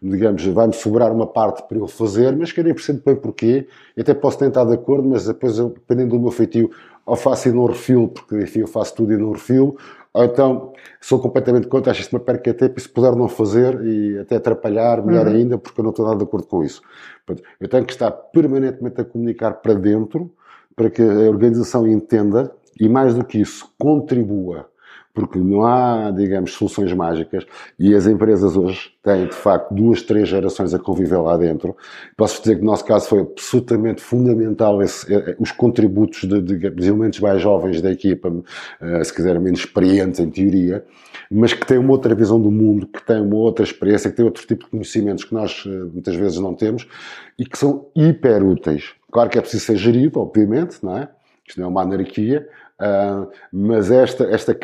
digamos, 0.01 0.45
vai-me 0.47 0.73
sobrar 0.73 1.11
uma 1.11 1.27
parte 1.27 1.67
para 1.67 1.77
eu 1.77 1.87
fazer, 1.87 2.35
mas 2.35 2.51
que 2.51 2.63
nem 2.63 2.73
percebo 2.73 3.01
bem 3.05 3.15
porquê, 3.15 3.67
eu 3.95 4.01
até 4.01 4.13
posso 4.13 4.39
tentar 4.39 4.63
de 4.65 4.73
acordo, 4.73 5.07
mas 5.07 5.27
depois, 5.27 5.59
eu, 5.59 5.69
dependendo 5.69 6.15
do 6.15 6.21
meu 6.21 6.31
feitio, 6.31 6.71
ou 7.05 7.15
faço 7.15 7.49
e 7.49 7.51
não 7.51 7.65
refilo, 7.65 8.07
porque 8.07 8.35
enfim, 8.37 8.61
eu 8.61 8.67
faço 8.67 8.95
tudo 8.95 9.13
e 9.13 9.17
não 9.17 9.31
refilo, 9.31 9.77
ou 10.13 10.23
então 10.23 10.73
sou 11.01 11.19
completamente 11.19 11.67
contra, 11.67 11.91
acho 11.91 12.01
isto 12.01 12.13
uma 12.13 12.19
perca 12.19 12.51
de 12.51 12.57
tempo, 12.57 12.77
e 12.77 12.81
se 12.81 12.87
puder 12.87 13.15
não 13.15 13.27
fazer 13.27 13.83
e 13.83 14.19
até 14.19 14.35
atrapalhar, 14.35 15.03
melhor 15.03 15.27
uhum. 15.27 15.33
ainda, 15.33 15.57
porque 15.57 15.79
eu 15.79 15.83
não 15.83 15.91
estou 15.91 16.05
nada 16.05 16.17
de 16.17 16.23
acordo 16.23 16.47
com 16.47 16.63
isso. 16.63 16.81
Portanto, 17.25 17.47
eu 17.59 17.67
tenho 17.67 17.85
que 17.85 17.93
estar 17.93 18.11
permanentemente 18.11 19.01
a 19.01 19.05
comunicar 19.05 19.53
para 19.53 19.73
dentro, 19.73 20.31
para 20.75 20.89
que 20.89 21.01
a 21.01 21.29
organização 21.29 21.87
entenda 21.87 22.51
e, 22.79 22.87
mais 22.87 23.15
do 23.15 23.23
que 23.25 23.39
isso, 23.39 23.71
contribua 23.77 24.67
porque 25.13 25.37
não 25.37 25.65
há, 25.65 26.11
digamos, 26.11 26.53
soluções 26.53 26.91
mágicas 26.93 27.45
e 27.77 27.93
as 27.93 28.07
empresas 28.07 28.57
hoje 28.57 28.91
têm, 29.03 29.27
de 29.27 29.35
facto, 29.35 29.73
duas, 29.73 30.01
três 30.01 30.27
gerações 30.27 30.73
a 30.73 30.79
conviver 30.79 31.17
lá 31.17 31.37
dentro. 31.37 31.75
Posso 32.17 32.41
dizer 32.41 32.55
que 32.55 32.61
no 32.61 32.71
nosso 32.71 32.85
caso 32.85 33.07
foi 33.07 33.19
absolutamente 33.19 34.01
fundamental 34.01 34.81
esse, 34.81 35.13
eh, 35.13 35.35
os 35.39 35.51
contributos 35.51 36.23
de, 36.23 36.41
de, 36.41 36.69
de, 36.69 36.87
elementos 36.87 37.19
mais 37.19 37.41
jovens 37.41 37.81
da 37.81 37.91
equipa, 37.91 38.29
uh, 38.29 39.03
se 39.03 39.13
quiser 39.13 39.39
menos 39.39 39.59
experientes 39.59 40.19
em 40.19 40.29
teoria, 40.29 40.83
mas 41.29 41.53
que 41.53 41.65
têm 41.65 41.77
uma 41.77 41.91
outra 41.91 42.15
visão 42.15 42.41
do 42.41 42.49
mundo, 42.49 42.87
que 42.87 43.05
têm 43.05 43.21
uma 43.21 43.35
outra 43.35 43.63
experiência, 43.63 44.09
que 44.09 44.17
têm 44.17 44.25
outro 44.25 44.45
tipo 44.47 44.65
de 44.65 44.71
conhecimentos 44.71 45.23
que 45.23 45.33
nós 45.33 45.63
muitas 45.93 46.15
vezes 46.15 46.39
não 46.39 46.53
temos 46.53 46.87
e 47.37 47.45
que 47.45 47.57
são 47.57 47.87
hiper 47.95 48.43
úteis 48.43 48.95
Claro 49.13 49.29
que 49.29 49.37
é 49.37 49.41
preciso 49.41 49.65
ser 49.65 49.77
gerido, 49.77 50.19
obviamente, 50.19 50.79
não 50.83 50.97
é? 50.97 51.07
Isto 51.47 51.59
não 51.59 51.67
é 51.67 51.69
uma 51.69 51.83
anarquia, 51.83 52.49
uh, 52.81 53.31
mas 53.51 53.91
esta, 53.91 54.23
esta. 54.23 54.57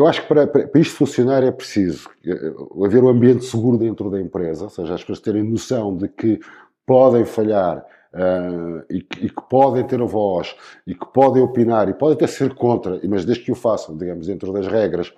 Eu 0.00 0.06
acho 0.06 0.22
que 0.22 0.28
para, 0.28 0.46
para, 0.46 0.80
isto 0.80 0.96
funcionar 0.96 1.42
é 1.42 1.50
preciso 1.50 2.08
eh, 2.26 2.52
haver 2.82 3.04
um 3.04 3.08
ambiente 3.08 3.44
seguro 3.44 3.76
dentro 3.76 4.08
da 4.08 4.18
empresa, 4.18 4.64
ou 4.64 4.70
seja, 4.70 4.94
as 4.94 5.02
pessoas 5.02 5.20
terem 5.20 5.42
noção 5.42 5.94
de 5.94 6.08
que 6.08 6.40
podem 6.86 7.26
falhar 7.26 7.84
uh, 8.14 8.82
e, 8.88 9.02
que, 9.02 9.26
e, 9.26 9.28
que, 9.28 9.42
podem 9.50 9.84
ter 9.86 10.00
a 10.00 10.06
voz 10.06 10.56
e 10.86 10.94
que 10.94 11.04
podem 11.12 11.42
opinar 11.42 11.86
e 11.90 11.92
podem 11.92 12.14
até 12.16 12.26
ser 12.26 12.54
contra, 12.54 12.98
mas 13.06 13.26
desde 13.26 13.44
que 13.44 13.52
o 13.52 13.54
façam, 13.54 13.94
digamos, 13.94 14.26
dentro 14.26 14.50
das 14.54 14.66
regras, 14.66 15.12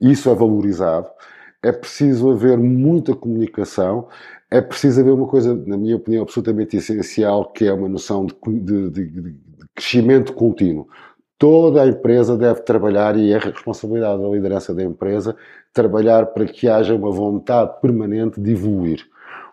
isso 0.00 0.30
é 0.30 0.34
valorizado. 0.36 1.08
É 1.60 1.72
preciso 1.72 2.30
haver 2.30 2.56
muita 2.58 3.16
comunicação, 3.16 4.06
é 4.48 4.60
preciso 4.60 5.00
haver 5.00 5.14
uma 5.14 5.26
coisa, 5.26 5.52
na 5.52 5.76
minha 5.76 5.96
opinião, 5.96 6.22
absolutamente 6.22 6.76
essencial, 6.76 7.46
que 7.46 7.66
é 7.66 7.72
uma 7.72 7.88
noção 7.88 8.24
de, 8.24 8.60
de, 8.60 8.90
de, 8.90 9.04
de 9.04 9.34
crescimento 9.74 10.32
contínuo. 10.32 10.86
Toda 11.38 11.82
a 11.82 11.86
empresa 11.86 12.36
deve 12.36 12.62
trabalhar, 12.62 13.16
e 13.16 13.32
é 13.32 13.36
a 13.36 13.40
responsabilidade 13.40 14.20
da 14.20 14.28
liderança 14.28 14.74
da 14.74 14.82
empresa, 14.82 15.36
trabalhar 15.72 16.26
para 16.26 16.46
que 16.46 16.68
haja 16.68 16.94
uma 16.94 17.12
vontade 17.12 17.80
permanente 17.80 18.40
de 18.40 18.50
evoluir. 18.52 19.06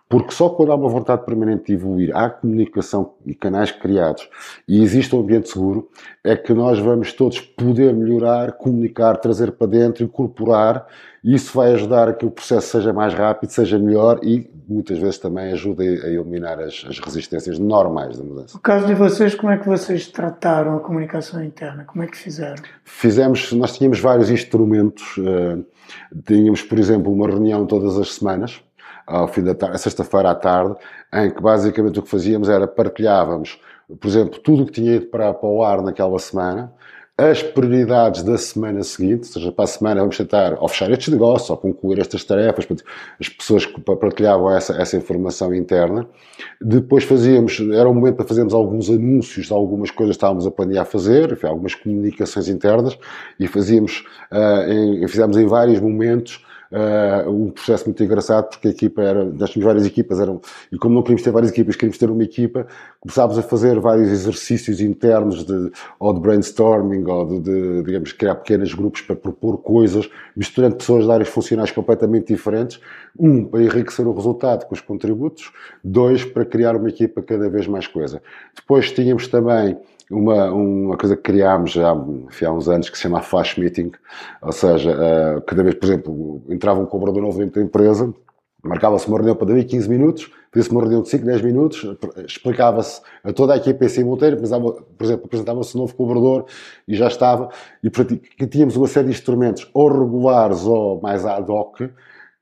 Porque 0.08 0.32
só 0.32 0.50
quando 0.50 0.72
há 0.72 0.76
uma 0.76 0.88
vontade 0.88 1.26
permanente 1.26 1.66
de 1.66 1.74
evoluir, 1.74 2.16
há 2.16 2.30
comunicação 2.30 3.14
e 3.26 3.34
canais 3.34 3.72
criados 3.72 4.30
e 4.68 4.84
existe 4.84 5.16
um 5.16 5.20
ambiente 5.20 5.50
seguro, 5.50 5.90
é 6.24 6.36
que 6.36 6.54
nós 6.54 6.78
vamos 6.78 7.12
todos 7.12 7.42
poder 7.42 7.92
melhorar, 7.94 8.52
comunicar, 8.54 9.18
trazer 9.18 9.54
para 9.54 9.66
dentro, 9.66 10.04
incorporar, 10.04 10.86
e 11.24 11.34
isso 11.34 11.58
vai 11.58 11.74
ajudar 11.74 12.08
a 12.08 12.14
que 12.14 12.24
o 12.24 12.30
processo 12.30 12.68
seja 12.68 12.94
mais 12.94 13.16
rápido, 13.16 13.50
seja 13.50 13.80
melhor 13.80 14.20
e 14.22 14.48
muitas 14.68 15.00
vezes 15.00 15.18
também 15.18 15.52
ajuda 15.52 15.82
a 15.82 15.88
eliminar 16.08 16.60
as, 16.60 16.86
as 16.88 17.00
resistências 17.00 17.58
normais 17.58 18.16
da 18.16 18.24
mudança. 18.24 18.54
No 18.54 18.62
caso 18.62 18.86
de 18.86 18.94
vocês, 18.94 19.34
como 19.34 19.52
é 19.52 19.58
que 19.58 19.68
vocês 19.68 20.08
trataram 20.08 20.78
a 20.78 20.80
comunicação 20.82 21.44
interna? 21.44 21.84
Como 21.84 22.04
é 22.04 22.08
que 22.08 22.18
fizeram? 22.18 22.62
Fizemos, 22.84 23.52
nós 23.54 23.76
tínhamos 23.76 24.00
vários 24.00 24.30
instrumentos, 24.30 25.18
uh, 25.18 25.66
tínhamos, 26.28 26.62
por 26.62 26.78
exemplo, 26.78 27.12
uma 27.12 27.28
reunião 27.28 27.66
todas 27.66 27.98
as 27.98 28.14
semanas, 28.14 28.62
ao 29.06 29.28
fim 29.28 29.44
da 29.44 29.54
tarde, 29.54 29.80
sexta-feira 29.80 30.32
à 30.32 30.36
tarde, 30.36 30.76
em 31.14 31.30
que 31.30 31.42
basicamente 31.42 32.00
o 32.00 32.04
que 32.04 32.10
fazíamos 32.10 32.50
era 32.50 32.68
partilhávamos, 32.68 33.60
por 34.00 34.08
exemplo, 34.08 34.40
tudo 34.40 34.64
o 34.64 34.66
que 34.66 34.72
tinha 34.72 34.96
ido 34.96 35.06
para, 35.08 35.34
para 35.34 35.50
o 35.50 35.64
ar 35.64 35.82
naquela 35.82 36.18
semana, 36.18 36.74
as 37.18 37.42
prioridades 37.42 38.24
da 38.24 38.38
semana 38.38 38.84
seguinte, 38.84 39.28
ou 39.28 39.34
seja, 39.34 39.52
para 39.52 39.64
a 39.64 39.68
semana 39.68 40.02
vamos 40.02 40.18
tentar 40.18 40.58
ou 40.60 40.68
fechar 40.68 40.92
estes 40.92 41.08
negócios 41.08 41.50
ou 41.50 41.56
concluir 41.56 42.00
estas 42.00 42.26
tarefas, 42.26 42.68
as 43.18 43.30
pessoas 43.30 43.66
que 43.66 43.80
partilhavam 43.80 44.52
essa, 44.52 44.74
essa 44.74 44.98
informação 44.98 45.56
interna. 45.56 46.06
Depois 46.62 47.06
fazíamos, 47.06 47.58
era 47.72 47.88
o 47.88 47.94
momento 47.94 48.16
para 48.16 48.28
fazermos 48.28 48.54
alguns 48.54 48.90
anúncios 48.90 49.46
de 49.46 49.54
algumas 49.54 49.92
coisas 49.92 50.18
que 50.18 50.18
estávamos 50.18 50.46
a 50.46 50.52
planear 50.52 50.86
fazer, 50.86 51.32
enfim, 51.32 51.48
algumas 51.48 51.74
comunicações 51.74 52.50
internas, 52.50 53.00
e 53.40 53.48
fazíamos, 53.48 54.06
uh, 54.34 54.70
em, 54.70 55.08
fizemos 55.08 55.38
em 55.38 55.46
vários 55.46 55.80
momentos 55.80 56.46
uh, 56.76 57.30
um 57.30 57.50
processo 57.50 57.86
muito 57.86 58.04
engraçado, 58.04 58.50
porque 58.50 58.68
a 58.68 58.72
equipa 58.72 59.02
era, 59.02 59.24
nós 59.24 59.50
tínhamos 59.50 59.66
várias 59.66 59.86
equipas, 59.86 60.20
eram, 60.20 60.42
e 60.72 60.78
como 60.78 60.96
não 60.96 61.02
queríamos 61.02 61.24
ter 61.24 61.32
várias 61.32 61.52
equipas, 61.52 61.76
queríamos 61.76 61.98
ter 61.98 62.10
uma 62.10 62.24
equipa, 62.24 62.68
começámos 63.00 63.38
a 63.38 63.42
fazer 63.42 63.80
vários 63.80 64.10
exercícios 64.10 64.82
internos 64.82 65.46
de, 65.46 65.72
ou 66.00 66.14
de 66.14 66.20
brainstorming, 66.20 67.06
ou 67.06 67.26
de, 67.26 67.40
de, 67.40 67.84
digamos, 67.84 68.12
criar 68.12 68.36
pequenos 68.36 68.74
grupos 68.74 69.02
para 69.02 69.16
propor 69.16 69.58
coisas, 69.60 70.10
misturando 70.36 70.76
pessoas 70.76 71.06
de 71.06 71.12
áreas 71.12 71.30
funcionais 71.30 71.72
completamente 71.72 72.28
diferentes, 72.28 72.80
um, 73.18 73.46
para 73.46 73.64
enriquecer 73.64 74.06
o 74.06 74.14
resultado 74.14 74.66
com 74.66 74.74
os 74.74 74.82
contributos, 74.82 75.52
dois, 75.84 76.26
para 76.26 76.44
criar 76.44 76.76
uma 76.76 76.90
equipa 76.90 77.22
cada 77.22 77.50
vez 77.50 77.68
mais 77.68 77.88
coisa. 77.88 78.22
Depois 78.54 78.92
tínhamos 78.92 79.28
também 79.28 79.78
uma, 80.10 80.52
uma 80.52 80.98
coisa 80.98 81.16
que 81.16 81.24
criámos 81.24 81.72
já 81.72 81.90
há 81.90 82.52
uns 82.52 82.70
anos 82.70 82.90
que 82.90 82.98
se 82.98 83.04
chama 83.04 83.22
Flash 83.22 83.58
Meeting, 83.58 83.92
ou 84.42 84.52
seja, 84.52 84.92
uh, 84.92 85.42
cada 85.42 85.64
vez, 85.64 85.76
por 85.76 85.86
exemplo, 85.86 86.42
entrava 86.50 86.80
um 86.80 86.86
cobrador 86.86 87.22
novo 87.22 87.40
dentro 87.40 87.60
da 87.60 87.66
empresa, 87.66 88.14
marcava-se 88.64 89.08
uma 89.08 89.18
reunião 89.18 89.36
para 89.36 89.48
daí 89.48 89.64
15 89.64 89.90
minutos, 89.90 90.32
fazia-se 90.52 90.72
uma 90.72 90.82
reunião 90.82 91.02
de 91.02 91.10
5, 91.10 91.26
10 91.26 91.42
minutos, 91.42 91.98
explicava-se 92.26 93.02
a 93.24 93.32
toda 93.32 93.54
a 93.54 93.58
equipa 93.58 93.86
em 93.86 93.90
simultâneo, 93.90 94.38
por 94.38 95.06
exemplo, 95.06 95.26
apresentava-se 95.26 95.76
um 95.78 95.82
novo 95.82 95.96
cobrador 95.96 96.46
e 96.88 96.96
já 96.96 97.08
estava, 97.08 97.50
e 97.84 97.90
portanto, 97.90 98.22
tínhamos 98.50 98.76
uma 98.76 98.88
série 98.88 99.08
de 99.08 99.14
instrumentos 99.14 99.70
ou 99.74 99.88
regulares 99.88 100.66
ou 100.66 101.00
mais 101.02 101.26
ad 101.26 101.52
hoc, 101.52 101.82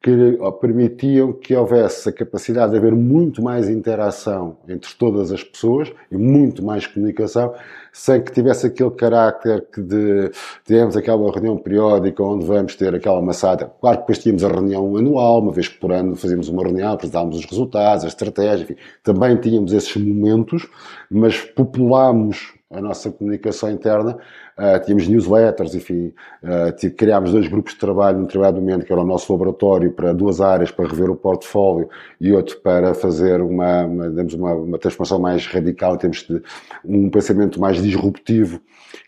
que 0.04 0.38
permitiam 0.60 1.32
que 1.32 1.56
houvesse 1.56 2.10
a 2.10 2.12
capacidade 2.12 2.74
de 2.74 2.78
haver 2.78 2.94
muito 2.94 3.42
mais 3.42 3.70
interação 3.70 4.58
entre 4.68 4.94
todas 4.96 5.32
as 5.32 5.42
pessoas 5.42 5.94
e 6.12 6.18
muito 6.18 6.62
mais 6.62 6.86
comunicação, 6.86 7.54
sem 7.94 8.22
que 8.22 8.34
tivesse 8.34 8.68
aquele 8.68 8.92
carácter 8.92 9.66
que 9.72 9.82
de 9.82 10.30
temos 10.66 10.98
aquela 10.98 11.32
reunião 11.32 11.58
periódica 11.58 12.22
onde 12.22 12.46
vamos 12.46 12.76
ter 12.76 12.94
aquela 12.94 13.22
massada. 13.22 13.72
Claro 13.80 13.96
que 13.96 14.02
depois 14.02 14.20
tínhamos 14.20 14.44
a 14.44 14.50
reunião 14.50 14.98
anual, 14.98 15.40
uma 15.40 15.54
vez 15.54 15.70
por 15.70 15.94
ano 15.94 16.18
fazíamos 16.18 16.50
uma 16.50 16.64
reunião, 16.64 16.92
apresentávamos 16.92 17.38
os 17.38 17.46
resultados, 17.46 18.04
a 18.04 18.08
estratégia, 18.10 18.64
enfim, 18.64 18.76
também 19.02 19.38
tínhamos 19.38 19.72
esses 19.72 19.96
momentos, 19.96 20.68
mas 21.10 21.40
populámos 21.40 22.54
a 22.74 22.82
nossa 22.82 23.12
comunicação 23.12 23.72
interna. 23.72 24.18
Uh, 24.58 24.84
tínhamos 24.86 25.08
newsletters, 25.08 25.74
enfim, 25.74 26.14
uh, 26.44 26.96
criámos 26.96 27.32
dois 27.32 27.48
grupos 27.48 27.74
de 27.74 27.80
trabalho, 27.80 28.20
um 28.20 28.26
trabalho 28.26 28.56
do 28.56 28.62
momento 28.62 28.86
que 28.86 28.92
era 28.92 29.02
o 29.02 29.06
nosso 29.06 29.32
laboratório 29.32 29.92
para 29.92 30.14
duas 30.14 30.42
áreas, 30.42 30.72
para 30.72 30.88
rever 30.88 31.10
o 31.10 31.16
portfólio 31.16 31.90
e 32.20 32.32
outro 32.32 32.58
para 32.62 32.94
fazer 32.94 33.42
uma, 33.42 33.86
uma, 33.86 34.08
uma, 34.08 34.54
uma 34.54 34.78
transformação 34.78 35.20
mais 35.20 35.46
radical 35.48 35.96
em 35.96 35.98
termos 35.98 36.24
de 36.24 36.42
um 36.86 37.10
pensamento 37.10 37.60
mais 37.60 37.82
disruptivo, 37.82 38.60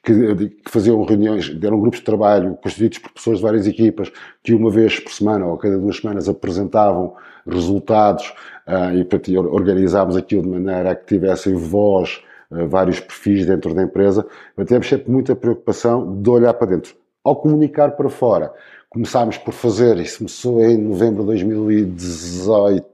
que, 0.03 0.49
que 0.63 0.71
faziam 0.71 1.03
reuniões, 1.03 1.55
eram 1.61 1.79
grupos 1.79 1.99
de 1.99 2.05
trabalho 2.05 2.55
constituídos 2.61 2.99
por 2.99 3.11
pessoas 3.11 3.37
de 3.37 3.43
várias 3.43 3.67
equipas 3.67 4.11
que 4.43 4.53
uma 4.53 4.71
vez 4.71 4.99
por 4.99 5.11
semana 5.11 5.45
ou 5.45 5.57
cada 5.57 5.77
duas 5.77 5.97
semanas 5.97 6.27
apresentavam 6.27 7.13
resultados 7.47 8.33
uh, 8.67 9.27
e 9.27 9.37
organizámos 9.37 10.15
aquilo 10.15 10.41
de 10.41 10.49
maneira 10.49 10.91
a 10.91 10.95
que 10.95 11.05
tivessem 11.05 11.53
voz 11.53 12.21
vários 12.49 12.99
perfis 12.99 13.45
dentro 13.45 13.73
da 13.73 13.83
empresa, 13.83 14.25
mas 14.55 14.67
temos 14.67 14.87
sempre 14.87 15.11
muita 15.11 15.35
preocupação 15.35 16.21
de 16.21 16.29
olhar 16.29 16.53
para 16.53 16.67
dentro. 16.67 16.95
Ao 17.23 17.35
comunicar 17.35 17.91
para 17.91 18.09
fora, 18.09 18.53
começámos 18.89 19.37
por 19.37 19.53
fazer, 19.53 19.97
isso 19.97 20.19
começou 20.19 20.63
em 20.63 20.77
novembro 20.77 21.21
de 21.21 21.27
2018, 21.27 22.85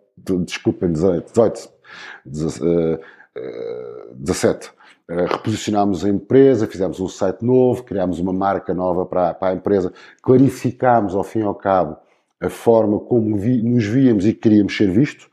desculpem, 0.45 0.91
18, 0.91 1.33
18 1.33 3.01
17. 4.15 4.71
Reposicionámos 5.09 6.05
a 6.05 6.09
empresa, 6.09 6.67
fizemos 6.67 6.99
um 6.99 7.07
site 7.07 7.43
novo, 7.43 7.83
criámos 7.83 8.19
uma 8.19 8.31
marca 8.31 8.73
nova 8.73 9.05
para, 9.05 9.33
para 9.33 9.49
a 9.49 9.55
empresa, 9.55 9.91
clarificámos 10.21 11.13
ao 11.15 11.23
fim 11.23 11.39
e 11.39 11.43
ao 11.43 11.55
cabo 11.55 11.97
a 12.39 12.49
forma 12.49 12.99
como 12.99 13.37
vi, 13.37 13.61
nos 13.61 13.85
víamos 13.85 14.25
e 14.25 14.33
queríamos 14.33 14.75
ser 14.75 14.89
vistos, 14.89 15.29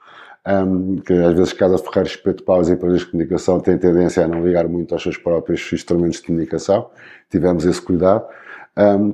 um, 0.49 0.97
que 0.97 1.13
às 1.13 1.35
vezes 1.35 1.53
Casa 1.53 1.77
Ferreira 1.77 2.09
Espeto 2.09 2.43
Paus 2.43 2.69
e 2.69 2.73
empresas 2.73 3.01
de 3.01 3.07
comunicação 3.07 3.61
têm 3.61 3.77
tendência 3.77 4.25
a 4.25 4.29
não 4.29 4.45
ligar 4.45 4.67
muito 4.67 4.95
aos 4.95 5.03
seus 5.03 5.19
próprios 5.19 5.71
instrumentos 5.73 6.21
de 6.21 6.27
comunicação. 6.27 6.89
Tivemos 7.31 7.67
esse 7.67 7.81
cuidado. 7.83 8.27
Um, 8.77 9.13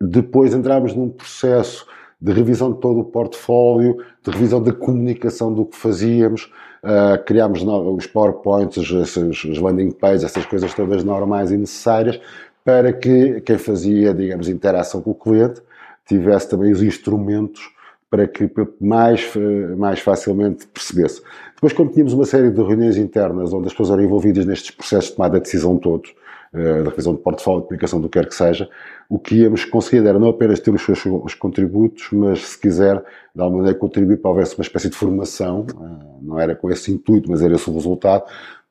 depois 0.00 0.54
entramos 0.54 0.94
num 0.94 1.10
processo 1.10 1.86
de 2.20 2.32
revisão 2.32 2.72
de 2.72 2.80
todo 2.80 3.00
o 3.00 3.04
portfólio, 3.04 3.98
de 4.22 4.30
revisão 4.30 4.62
da 4.62 4.72
comunicação 4.72 5.52
do 5.52 5.66
que 5.66 5.76
fazíamos, 5.76 6.50
uh, 6.84 7.22
criámos 7.24 7.62
os 7.62 8.06
PowerPoints, 8.06 8.76
os, 8.90 9.16
os 9.44 9.58
landing 9.58 9.90
pages, 9.90 10.24
essas 10.24 10.46
coisas 10.46 10.72
todas 10.72 11.02
normais 11.02 11.50
e 11.50 11.56
necessárias, 11.56 12.20
para 12.64 12.92
que 12.92 13.40
quem 13.40 13.58
fazia, 13.58 14.14
digamos, 14.14 14.48
interação 14.48 15.02
com 15.02 15.10
o 15.10 15.14
cliente 15.14 15.60
tivesse 16.06 16.48
também 16.48 16.70
os 16.72 16.82
instrumentos 16.82 17.71
para 18.12 18.28
que 18.28 18.50
mais, 18.78 19.32
mais 19.78 20.00
facilmente 20.00 20.66
percebesse. 20.66 21.22
Depois, 21.54 21.72
como 21.72 21.90
tínhamos 21.90 22.12
uma 22.12 22.26
série 22.26 22.50
de 22.50 22.62
reuniões 22.62 22.98
internas 22.98 23.54
onde 23.54 23.68
as 23.68 23.72
pessoas 23.72 23.92
eram 23.92 24.02
envolvidas 24.02 24.44
nestes 24.44 24.70
processos 24.70 25.08
de 25.08 25.16
tomada 25.16 25.38
de 25.38 25.44
decisão 25.44 25.78
todos, 25.78 26.14
eh, 26.52 26.82
da 26.82 26.90
revisão 26.90 27.14
de 27.14 27.22
portfólio, 27.22 27.62
de 27.62 27.68
comunicação, 27.68 28.02
do 28.02 28.10
que 28.10 28.18
quer 28.18 28.28
que 28.28 28.34
seja, 28.34 28.68
o 29.08 29.18
que 29.18 29.36
íamos 29.36 29.64
conseguir 29.64 30.06
era 30.06 30.18
não 30.18 30.28
apenas 30.28 30.60
ter 30.60 30.74
os 30.74 30.82
seus 30.82 31.02
os 31.06 31.34
contributos, 31.34 32.10
mas, 32.12 32.48
se 32.48 32.60
quiser, 32.60 33.02
de 33.34 33.40
alguma 33.40 33.62
maneira 33.62 33.78
contribuir 33.78 34.18
para 34.18 34.30
houvesse 34.30 34.58
uma 34.58 34.62
espécie 34.62 34.90
de 34.90 34.96
formação, 34.96 35.64
eh, 35.70 36.04
não 36.20 36.38
era 36.38 36.54
com 36.54 36.70
esse 36.70 36.92
intuito, 36.92 37.30
mas 37.30 37.40
era 37.40 37.54
esse 37.54 37.70
o 37.70 37.72
resultado, 37.72 38.24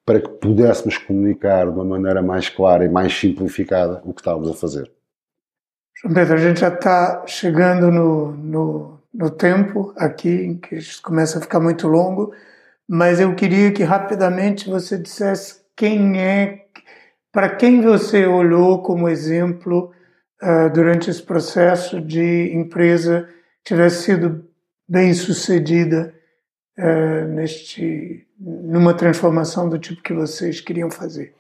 para 0.06 0.21
que 0.21 0.30
pudéssemos 0.30 0.99
comunicar 0.99 1.65
de 1.65 1.71
uma 1.71 1.84
maneira 1.84 2.21
mais 2.21 2.47
clara 2.47 2.86
e 2.86 2.89
mais 2.89 3.12
simplificada 3.17 4.04
o 4.06 4.13
que 4.13 4.21
estávamos 4.21 4.51
a 4.51 4.54
fazer. 4.54 4.91
João 5.99 6.13
Pedro, 6.13 6.36
a 6.36 6.38
gente 6.38 6.60
já 6.60 6.67
está 6.67 7.23
chegando 7.25 7.89
no, 7.91 8.32
no 8.34 9.01
no 9.13 9.30
tempo 9.30 9.93
aqui, 9.97 10.60
que 10.62 10.80
começa 11.02 11.38
a 11.38 11.41
ficar 11.41 11.60
muito 11.60 11.88
longo, 11.88 12.34
mas 12.88 13.19
eu 13.19 13.34
queria 13.36 13.71
que 13.71 13.84
rapidamente 13.84 14.69
você 14.69 14.97
dissesse 14.97 15.62
quem 15.76 16.19
é, 16.19 16.65
para 17.32 17.56
quem 17.56 17.82
você 17.82 18.26
olhou 18.26 18.82
como 18.82 19.10
exemplo 19.10 19.91
uh, 20.41 20.69
durante 20.74 21.10
esse 21.10 21.21
processo 21.21 22.02
de 22.02 22.52
empresa 22.54 23.28
que 23.63 23.74
tivesse 23.74 24.04
sido 24.04 24.45
bem 24.88 25.13
sucedida 25.13 26.13
uh, 26.78 27.28
neste, 27.30 28.28
numa 28.39 28.93
transformação 28.93 29.69
do 29.69 29.80
tipo 29.80 30.02
que 30.02 30.13
vocês 30.13 30.60
queriam 30.60 30.91
fazer? 30.91 31.34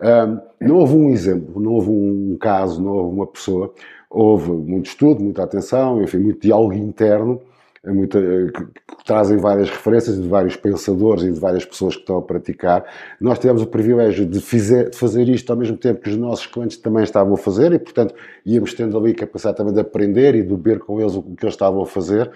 Um, 0.00 0.40
não 0.60 0.76
houve 0.76 0.94
um 0.94 1.10
exemplo, 1.10 1.60
não 1.60 1.72
houve 1.72 1.90
um 1.90 2.36
caso, 2.38 2.82
não 2.82 2.92
houve 2.92 3.16
uma 3.16 3.26
pessoa. 3.26 3.72
Houve 4.10 4.50
muito 4.50 4.86
estudo, 4.86 5.22
muita 5.22 5.42
atenção, 5.42 6.02
enfim, 6.02 6.18
muito 6.18 6.40
diálogo 6.40 6.74
interno, 6.74 7.40
eh, 7.84 7.92
muita, 7.92 8.18
eh, 8.18 8.46
que, 8.54 8.64
que, 8.64 9.04
trazem 9.04 9.36
várias 9.36 9.70
referências 9.70 10.20
de 10.20 10.28
vários 10.28 10.56
pensadores 10.56 11.24
e 11.24 11.32
de 11.32 11.38
várias 11.38 11.64
pessoas 11.64 11.94
que 11.94 12.00
estão 12.00 12.18
a 12.18 12.22
praticar. 12.22 12.84
Nós 13.20 13.38
tivemos 13.38 13.62
o 13.62 13.66
privilégio 13.66 14.26
de, 14.26 14.40
fizer, 14.40 14.90
de 14.90 14.96
fazer 14.96 15.28
isto 15.28 15.50
ao 15.50 15.56
mesmo 15.56 15.76
tempo 15.76 16.00
que 16.00 16.10
os 16.10 16.16
nossos 16.16 16.46
clientes 16.46 16.76
também 16.78 17.04
estavam 17.04 17.34
a 17.34 17.36
fazer 17.36 17.72
e, 17.72 17.78
portanto, 17.78 18.14
íamos 18.44 18.74
tendo 18.74 18.98
ali 18.98 19.12
a 19.12 19.14
capacidade 19.14 19.56
também 19.56 19.72
de 19.72 19.80
aprender 19.80 20.34
e 20.34 20.42
de 20.42 20.56
ver 20.56 20.80
com 20.80 21.00
eles 21.00 21.14
o 21.14 21.22
que 21.22 21.44
eles 21.44 21.54
estavam 21.54 21.82
a 21.82 21.86
fazer. 21.86 22.30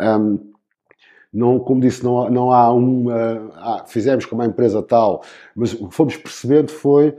Um, 0.00 0.38
não, 1.32 1.58
como 1.60 1.80
disse, 1.80 2.02
não, 2.02 2.30
não 2.30 2.52
há 2.52 2.72
uma. 2.72 3.52
Ah, 3.54 3.84
fizemos 3.86 4.24
com 4.24 4.34
uma 4.34 4.46
empresa 4.46 4.82
tal, 4.82 5.22
mas 5.54 5.74
o 5.74 5.88
que 5.88 5.94
fomos 5.94 6.16
percebendo 6.16 6.70
foi 6.70 7.14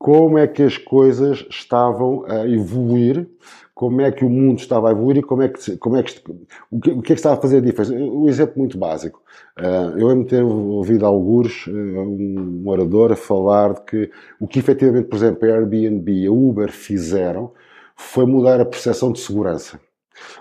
como 0.00 0.38
é 0.38 0.46
que 0.46 0.62
as 0.62 0.78
coisas 0.78 1.46
estavam 1.50 2.24
a 2.26 2.48
evoluir, 2.48 3.28
como 3.74 4.00
é 4.00 4.10
que 4.10 4.24
o 4.24 4.30
mundo 4.30 4.58
estava 4.58 4.88
a 4.88 4.92
evoluir 4.92 5.18
e 5.18 5.22
como 5.22 5.42
é 5.42 5.48
que, 5.50 5.76
como 5.76 5.94
é 5.94 6.02
que, 6.02 6.22
o, 6.70 6.80
que, 6.80 6.90
o 6.90 7.02
que 7.02 7.12
é 7.12 7.14
que 7.14 7.20
estava 7.20 7.36
a 7.36 7.40
fazer 7.40 7.58
a 7.58 7.60
diferença. 7.60 7.92
Um 7.92 8.26
exemplo 8.26 8.54
muito 8.56 8.78
básico. 8.78 9.22
Uh, 9.58 9.98
eu 9.98 10.08
lembro 10.08 10.24
de 10.24 10.30
ter 10.30 10.42
ouvido 10.42 11.04
alguns, 11.04 11.66
uh, 11.66 11.70
um 11.70 12.62
orador 12.64 13.12
a 13.12 13.16
falar 13.16 13.74
de 13.74 13.82
que 13.82 14.10
o 14.40 14.48
que 14.48 14.58
efetivamente, 14.58 15.06
por 15.06 15.16
exemplo, 15.16 15.46
a 15.46 15.54
Airbnb 15.54 16.10
e 16.10 16.26
a 16.26 16.32
Uber 16.32 16.72
fizeram 16.72 17.52
foi 17.94 18.24
mudar 18.24 18.58
a 18.58 18.64
percepção 18.64 19.12
de 19.12 19.20
segurança 19.20 19.78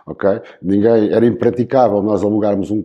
ok? 0.06 0.42
Ninguém, 0.62 1.12
era 1.12 1.26
impraticável 1.26 2.02
nós 2.02 2.24
alugarmos, 2.24 2.72
um, 2.72 2.84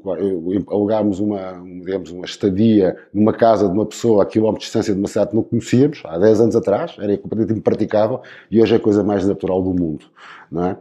alugarmos 0.69 1.21
uma, 1.21 1.63
digamos, 1.81 2.11
uma 2.11 2.25
estadia 2.25 2.97
numa 3.13 3.33
casa 3.33 3.69
de 3.69 3.75
uma 3.75 3.87
pessoa 3.87 4.23
a 4.23 4.27
quilómetros 4.27 4.65
de 4.65 4.67
distância 4.67 4.95
de 4.95 5.01
uma 5.01 5.09
cidade 5.09 5.31
que 5.31 5.37
não 5.37 5.43
conhecíamos, 5.43 6.03
há 6.05 6.19
10 6.19 6.41
anos 6.41 6.57
atrás, 6.57 6.97
era 6.99 7.17
completamente 7.19 7.59
impraticável 7.59 8.21
e 8.51 8.61
hoje 8.61 8.75
é 8.75 8.77
a 8.77 8.81
coisa 8.81 9.03
mais 9.03 9.27
natural 9.27 9.63
do 9.63 9.71
mundo, 9.71 10.07
não 10.51 10.67
é? 10.67 10.77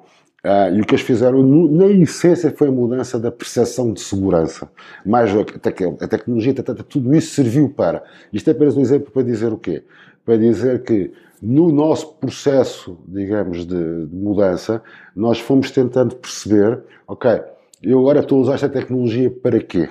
Ah, 0.45 0.69
e 0.69 0.81
o 0.81 0.85
que 0.85 0.93
eles 0.93 1.05
fizeram, 1.05 1.41
na 1.41 1.87
essência, 1.87 2.51
foi 2.51 2.67
a 2.67 2.71
mudança 2.71 3.17
da 3.17 3.31
percepção 3.31 3.93
de 3.93 4.01
segurança. 4.01 4.69
Mais 5.05 5.31
a 5.33 6.07
tecnologia, 6.07 6.53
tudo 6.89 7.15
isso 7.15 7.33
serviu 7.33 7.69
para. 7.69 8.03
Isto 8.31 8.49
é 8.49 8.51
apenas 8.51 8.75
um 8.75 8.81
exemplo 8.81 9.09
para 9.09 9.23
dizer 9.23 9.53
o 9.53 9.57
quê? 9.57 9.83
Para 10.25 10.35
dizer 10.37 10.83
que 10.83 11.13
no 11.45 11.73
nosso 11.73 12.13
processo, 12.15 12.97
digamos, 13.05 13.65
de, 13.65 14.05
de, 14.05 14.15
mudança, 14.15 14.81
nós 15.13 15.41
fomos 15.41 15.71
tentando 15.71 16.15
perceber, 16.15 16.81
ok, 17.05 17.41
eu 17.81 17.99
agora 17.99 18.21
estou 18.21 18.37
a 18.37 18.41
usar 18.43 18.53
esta 18.53 18.69
tecnologia 18.69 19.29
para 19.29 19.59
quê? 19.59 19.89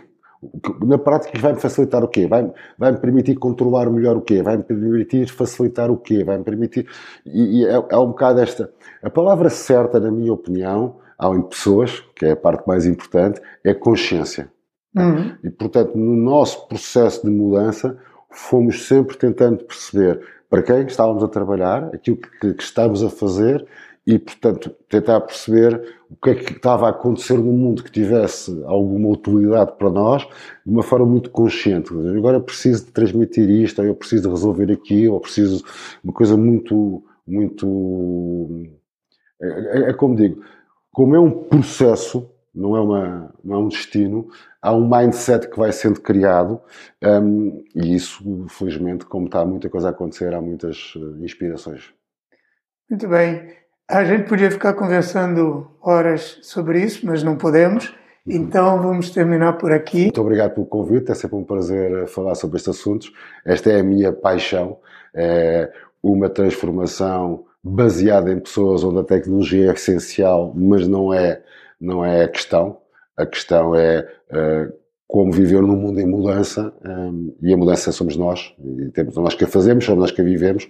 Na 0.83 0.97
prática 0.97 1.39
vai-me 1.39 1.61
facilitar 1.61 2.03
o 2.03 2.09
quê? 2.09 2.27
Vai-me 2.27 2.53
vai 2.79 2.97
permitir 2.97 3.35
controlar 3.35 3.91
melhor 3.91 4.17
o 4.17 4.23
quê? 4.23 4.43
Vai-me 4.43 4.63
permitir 4.63 5.29
facilitar 5.29 5.91
o 5.91 5.99
quê? 5.99 6.25
Vai-me 6.25 6.43
permitir... 6.43 6.87
E, 7.27 7.61
e 7.61 7.67
é, 7.67 7.75
é, 7.75 7.99
um 7.99 8.07
bocado 8.07 8.41
esta... 8.41 8.73
A 9.03 9.11
palavra 9.11 9.51
certa, 9.51 10.01
na 10.01 10.11
minha 10.11 10.33
opinião, 10.33 10.97
há 11.19 11.29
em 11.29 11.43
pessoas, 11.43 12.01
que 12.17 12.25
é 12.25 12.31
a 12.31 12.37
parte 12.37 12.67
mais 12.67 12.87
importante, 12.87 13.43
é 13.63 13.75
consciência. 13.75 14.51
Uhum. 14.97 15.37
E, 15.45 15.51
portanto, 15.51 15.97
no 15.97 16.17
nosso 16.17 16.67
processo 16.67 17.23
de 17.27 17.31
mudança, 17.31 17.99
fomos 18.31 18.89
sempre 18.89 19.19
tentando 19.19 19.65
perceber 19.65 20.19
para 20.53 20.63
quem 20.63 20.83
estávamos 20.83 21.25
a 21.25 21.29
trabalhar, 21.29 21.85
aquilo 21.95 22.19
que, 22.19 22.53
que 22.53 22.63
estávamos 22.63 23.03
a 23.03 23.09
fazer 23.09 23.67
e, 24.07 24.19
portanto, 24.19 24.71
tentar 24.87 25.23
perceber 25.23 25.83
o 26.11 26.15
que 26.15 26.29
é 26.29 26.35
que 26.35 26.53
estava 26.53 26.87
a 26.87 26.91
acontecer 26.91 27.39
no 27.39 27.45
mundo 27.45 27.83
que 27.83 27.91
tivesse 27.91 28.63
alguma 28.67 29.09
utilidade 29.09 29.73
para 29.79 29.89
nós 29.89 30.29
de 30.67 30.71
uma 30.71 30.83
forma 30.83 31.07
muito 31.07 31.31
consciente. 31.31 31.91
Agora 31.91 32.39
preciso 32.39 32.85
de 32.85 32.93
transmitir 32.93 33.49
isto, 33.49 33.81
ou 33.81 33.89
eu 33.89 33.95
preciso 33.95 34.25
de 34.25 34.29
resolver 34.29 34.71
aquilo, 34.71 35.15
ou 35.15 35.21
preciso 35.21 35.65
uma 36.05 36.13
coisa 36.13 36.37
muito, 36.37 37.03
muito. 37.27 38.67
É, 39.41 39.47
é, 39.49 39.89
é 39.89 39.93
como 39.95 40.15
digo, 40.15 40.45
como 40.93 41.17
é 41.17 41.19
um 41.19 41.31
processo, 41.31 42.29
não 42.55 42.77
é, 42.77 42.81
uma, 42.81 43.35
não 43.43 43.55
é 43.55 43.59
um 43.59 43.69
destino, 43.69 44.29
há 44.61 44.75
um 44.75 44.89
mindset 44.89 45.49
que 45.49 45.59
vai 45.59 45.73
sendo 45.73 46.01
criado 46.01 46.61
um, 47.03 47.65
e 47.75 47.95
isso, 47.95 48.47
felizmente, 48.49 49.07
como 49.07 49.27
está 49.27 49.45
muita 49.45 49.69
coisa 49.69 49.89
a 49.89 49.91
acontecer, 49.91 50.35
há 50.35 50.41
muitas 50.41 50.95
uh, 50.95 51.25
inspirações. 51.25 51.93
Muito 52.89 53.09
bem. 53.09 53.55
A 53.89 54.05
gente 54.05 54.29
podia 54.29 54.51
ficar 54.51 54.75
conversando 54.75 55.71
horas 55.81 56.39
sobre 56.43 56.81
isso, 56.83 57.07
mas 57.07 57.23
não 57.23 57.37
podemos. 57.37 57.89
Uhum. 58.27 58.35
Então 58.35 58.81
vamos 58.81 59.11
terminar 59.11 59.55
por 59.55 59.73
aqui. 59.73 60.05
Muito 60.05 60.21
obrigado 60.21 60.55
pelo 60.55 60.67
convite, 60.67 61.11
é 61.11 61.15
sempre 61.15 61.37
um 61.37 61.45
prazer 61.45 62.07
falar 62.09 62.35
sobre 62.35 62.57
estes 62.57 62.79
assuntos. 62.79 63.13
Esta 63.45 63.71
é 63.73 63.81
a 63.81 63.83
minha 63.83 64.13
paixão, 64.13 64.79
é 65.15 65.71
uma 66.03 66.29
transformação 66.29 67.45
baseada 67.63 68.33
em 68.33 68.41
pessoas 68.41 68.83
onde 68.85 68.99
a 68.99 69.05
tecnologia 69.05 69.71
é 69.71 69.73
essencial, 69.73 70.53
mas 70.55 70.87
não 70.87 71.13
é 71.15 71.43
não 71.83 72.05
é 72.05 72.25
a 72.25 72.29
questão. 72.29 72.79
A 73.17 73.27
questão 73.27 73.75
é 73.75 74.09
uh, 74.31 74.73
como 75.07 75.33
viver 75.33 75.61
num 75.61 75.77
mundo 75.77 76.01
em 76.01 76.07
mudança 76.07 76.73
um, 76.83 77.35
eh, 77.43 77.49
e 77.49 77.53
a 77.53 77.57
mudança 77.57 77.93
somos 77.93 78.17
nós. 78.17 78.55
E 78.59 78.89
temos 78.93 79.15
nós 79.17 79.35
que 79.35 79.45
a 79.45 79.47
fazemos, 79.47 79.85
somos 79.85 80.01
nós 80.01 80.11
que 80.11 80.23
a 80.23 80.25
vivemos. 80.25 80.67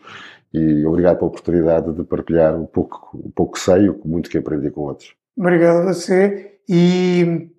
E 0.52 0.84
obrigado 0.84 1.18
pela 1.18 1.28
oportunidade 1.28 1.92
de 1.92 2.02
partilhar 2.02 2.58
um 2.58 2.66
pouco, 2.66 3.16
um 3.16 3.30
pouco 3.30 3.52
que 3.52 3.60
sei, 3.60 3.88
o 3.88 4.00
muito 4.04 4.28
que 4.28 4.38
aprendi 4.38 4.68
com 4.70 4.80
outros. 4.80 5.14
Obrigado 5.38 5.82
a 5.82 5.92
você. 5.92 6.58
E 6.68 7.50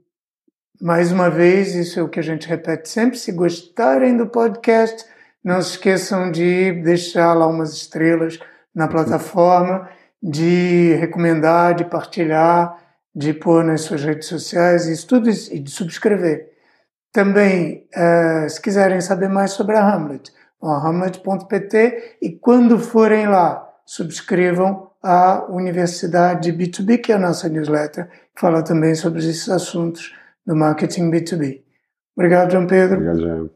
mais 0.82 1.12
uma 1.12 1.30
vez, 1.30 1.74
isso 1.74 2.00
é 2.00 2.04
o 2.04 2.10
que 2.10 2.20
a 2.20 2.24
gente 2.24 2.50
repete 2.50 2.89
sempre: 2.89 3.18
se 3.18 3.32
gostarem 3.32 4.18
do 4.18 4.28
podcast, 4.28 5.06
não 5.42 5.62
se 5.62 5.72
esqueçam 5.72 6.30
de 6.30 6.74
deixar 6.84 7.34
lá 7.34 7.48
umas 7.48 7.72
estrelas 7.72 8.39
na 8.76 8.89
plataforma, 8.89 9.88
de 10.22 10.96
recomendar, 10.96 11.76
de 11.76 11.86
partilhar 11.86 12.83
de 13.15 13.34
pôr 13.34 13.63
nas 13.63 13.82
suas 13.82 14.04
redes 14.04 14.28
sociais, 14.28 14.88
isso 14.88 15.08
tudo 15.08 15.30
e 15.30 15.60
de 15.60 15.69
subscrever. 15.69 16.52
Também, 17.12 17.88
uh, 17.95 18.49
se 18.49 18.60
quiserem 18.60 18.99
saber 18.99 19.30
mais 19.30 19.52
sobre 19.52 19.78
a 19.78 19.88
Hamlet, 19.88 20.32
vão 20.60 20.71
a 20.71 20.80
hamlet.pt 20.80 22.17
e 22.21 22.32
quando 22.32 22.80
forem 22.80 23.28
lá, 23.28 23.69
subscrevam 23.86 24.89
a 25.04 25.45
Universidade 25.49 26.52
B2B, 26.52 26.99
que 26.99 27.12
é 27.12 27.15
a 27.15 27.19
nossa 27.19 27.49
newsletter, 27.49 28.10
que 28.34 28.41
fala 28.41 28.63
também 28.63 28.95
sobre 28.95 29.19
esses 29.19 29.47
assuntos 29.49 30.15
do 30.45 30.56
marketing 30.56 31.12
B2B. 31.12 31.62
Obrigado, 32.15 32.52
João 32.52 32.65
Pedro. 32.65 32.95
Obrigado, 32.95 33.19
João. 33.19 33.49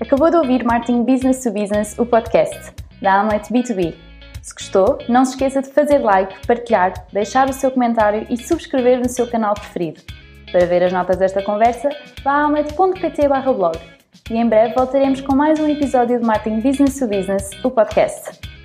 Acabou 0.00 0.30
de 0.30 0.36
ouvir 0.36 0.64
Marketing 0.64 1.04
Business 1.04 1.42
to 1.42 1.50
Business, 1.50 1.98
o 1.98 2.06
podcast 2.06 2.85
da 3.00 3.20
Amlet 3.20 3.52
B2B. 3.52 3.94
Se 4.42 4.54
gostou, 4.54 4.98
não 5.08 5.24
se 5.24 5.32
esqueça 5.32 5.60
de 5.60 5.70
fazer 5.70 5.98
like, 5.98 6.46
partilhar, 6.46 6.92
deixar 7.12 7.48
o 7.48 7.52
seu 7.52 7.70
comentário 7.70 8.26
e 8.30 8.36
subscrever 8.36 9.00
no 9.00 9.08
seu 9.08 9.26
canal 9.26 9.54
preferido. 9.54 10.00
Para 10.52 10.66
ver 10.66 10.84
as 10.84 10.92
notas 10.92 11.16
desta 11.16 11.42
conversa, 11.42 11.88
vá 12.22 12.32
a 12.32 12.44
amlet.pt 12.44 13.28
blog. 13.28 13.78
E 14.30 14.36
em 14.36 14.48
breve 14.48 14.74
voltaremos 14.74 15.20
com 15.20 15.34
mais 15.34 15.58
um 15.58 15.68
episódio 15.68 16.20
de 16.20 16.24
Marketing 16.24 16.60
Business 16.60 16.98
to 16.98 17.06
Business, 17.08 17.50
o 17.64 17.70
podcast. 17.70 18.55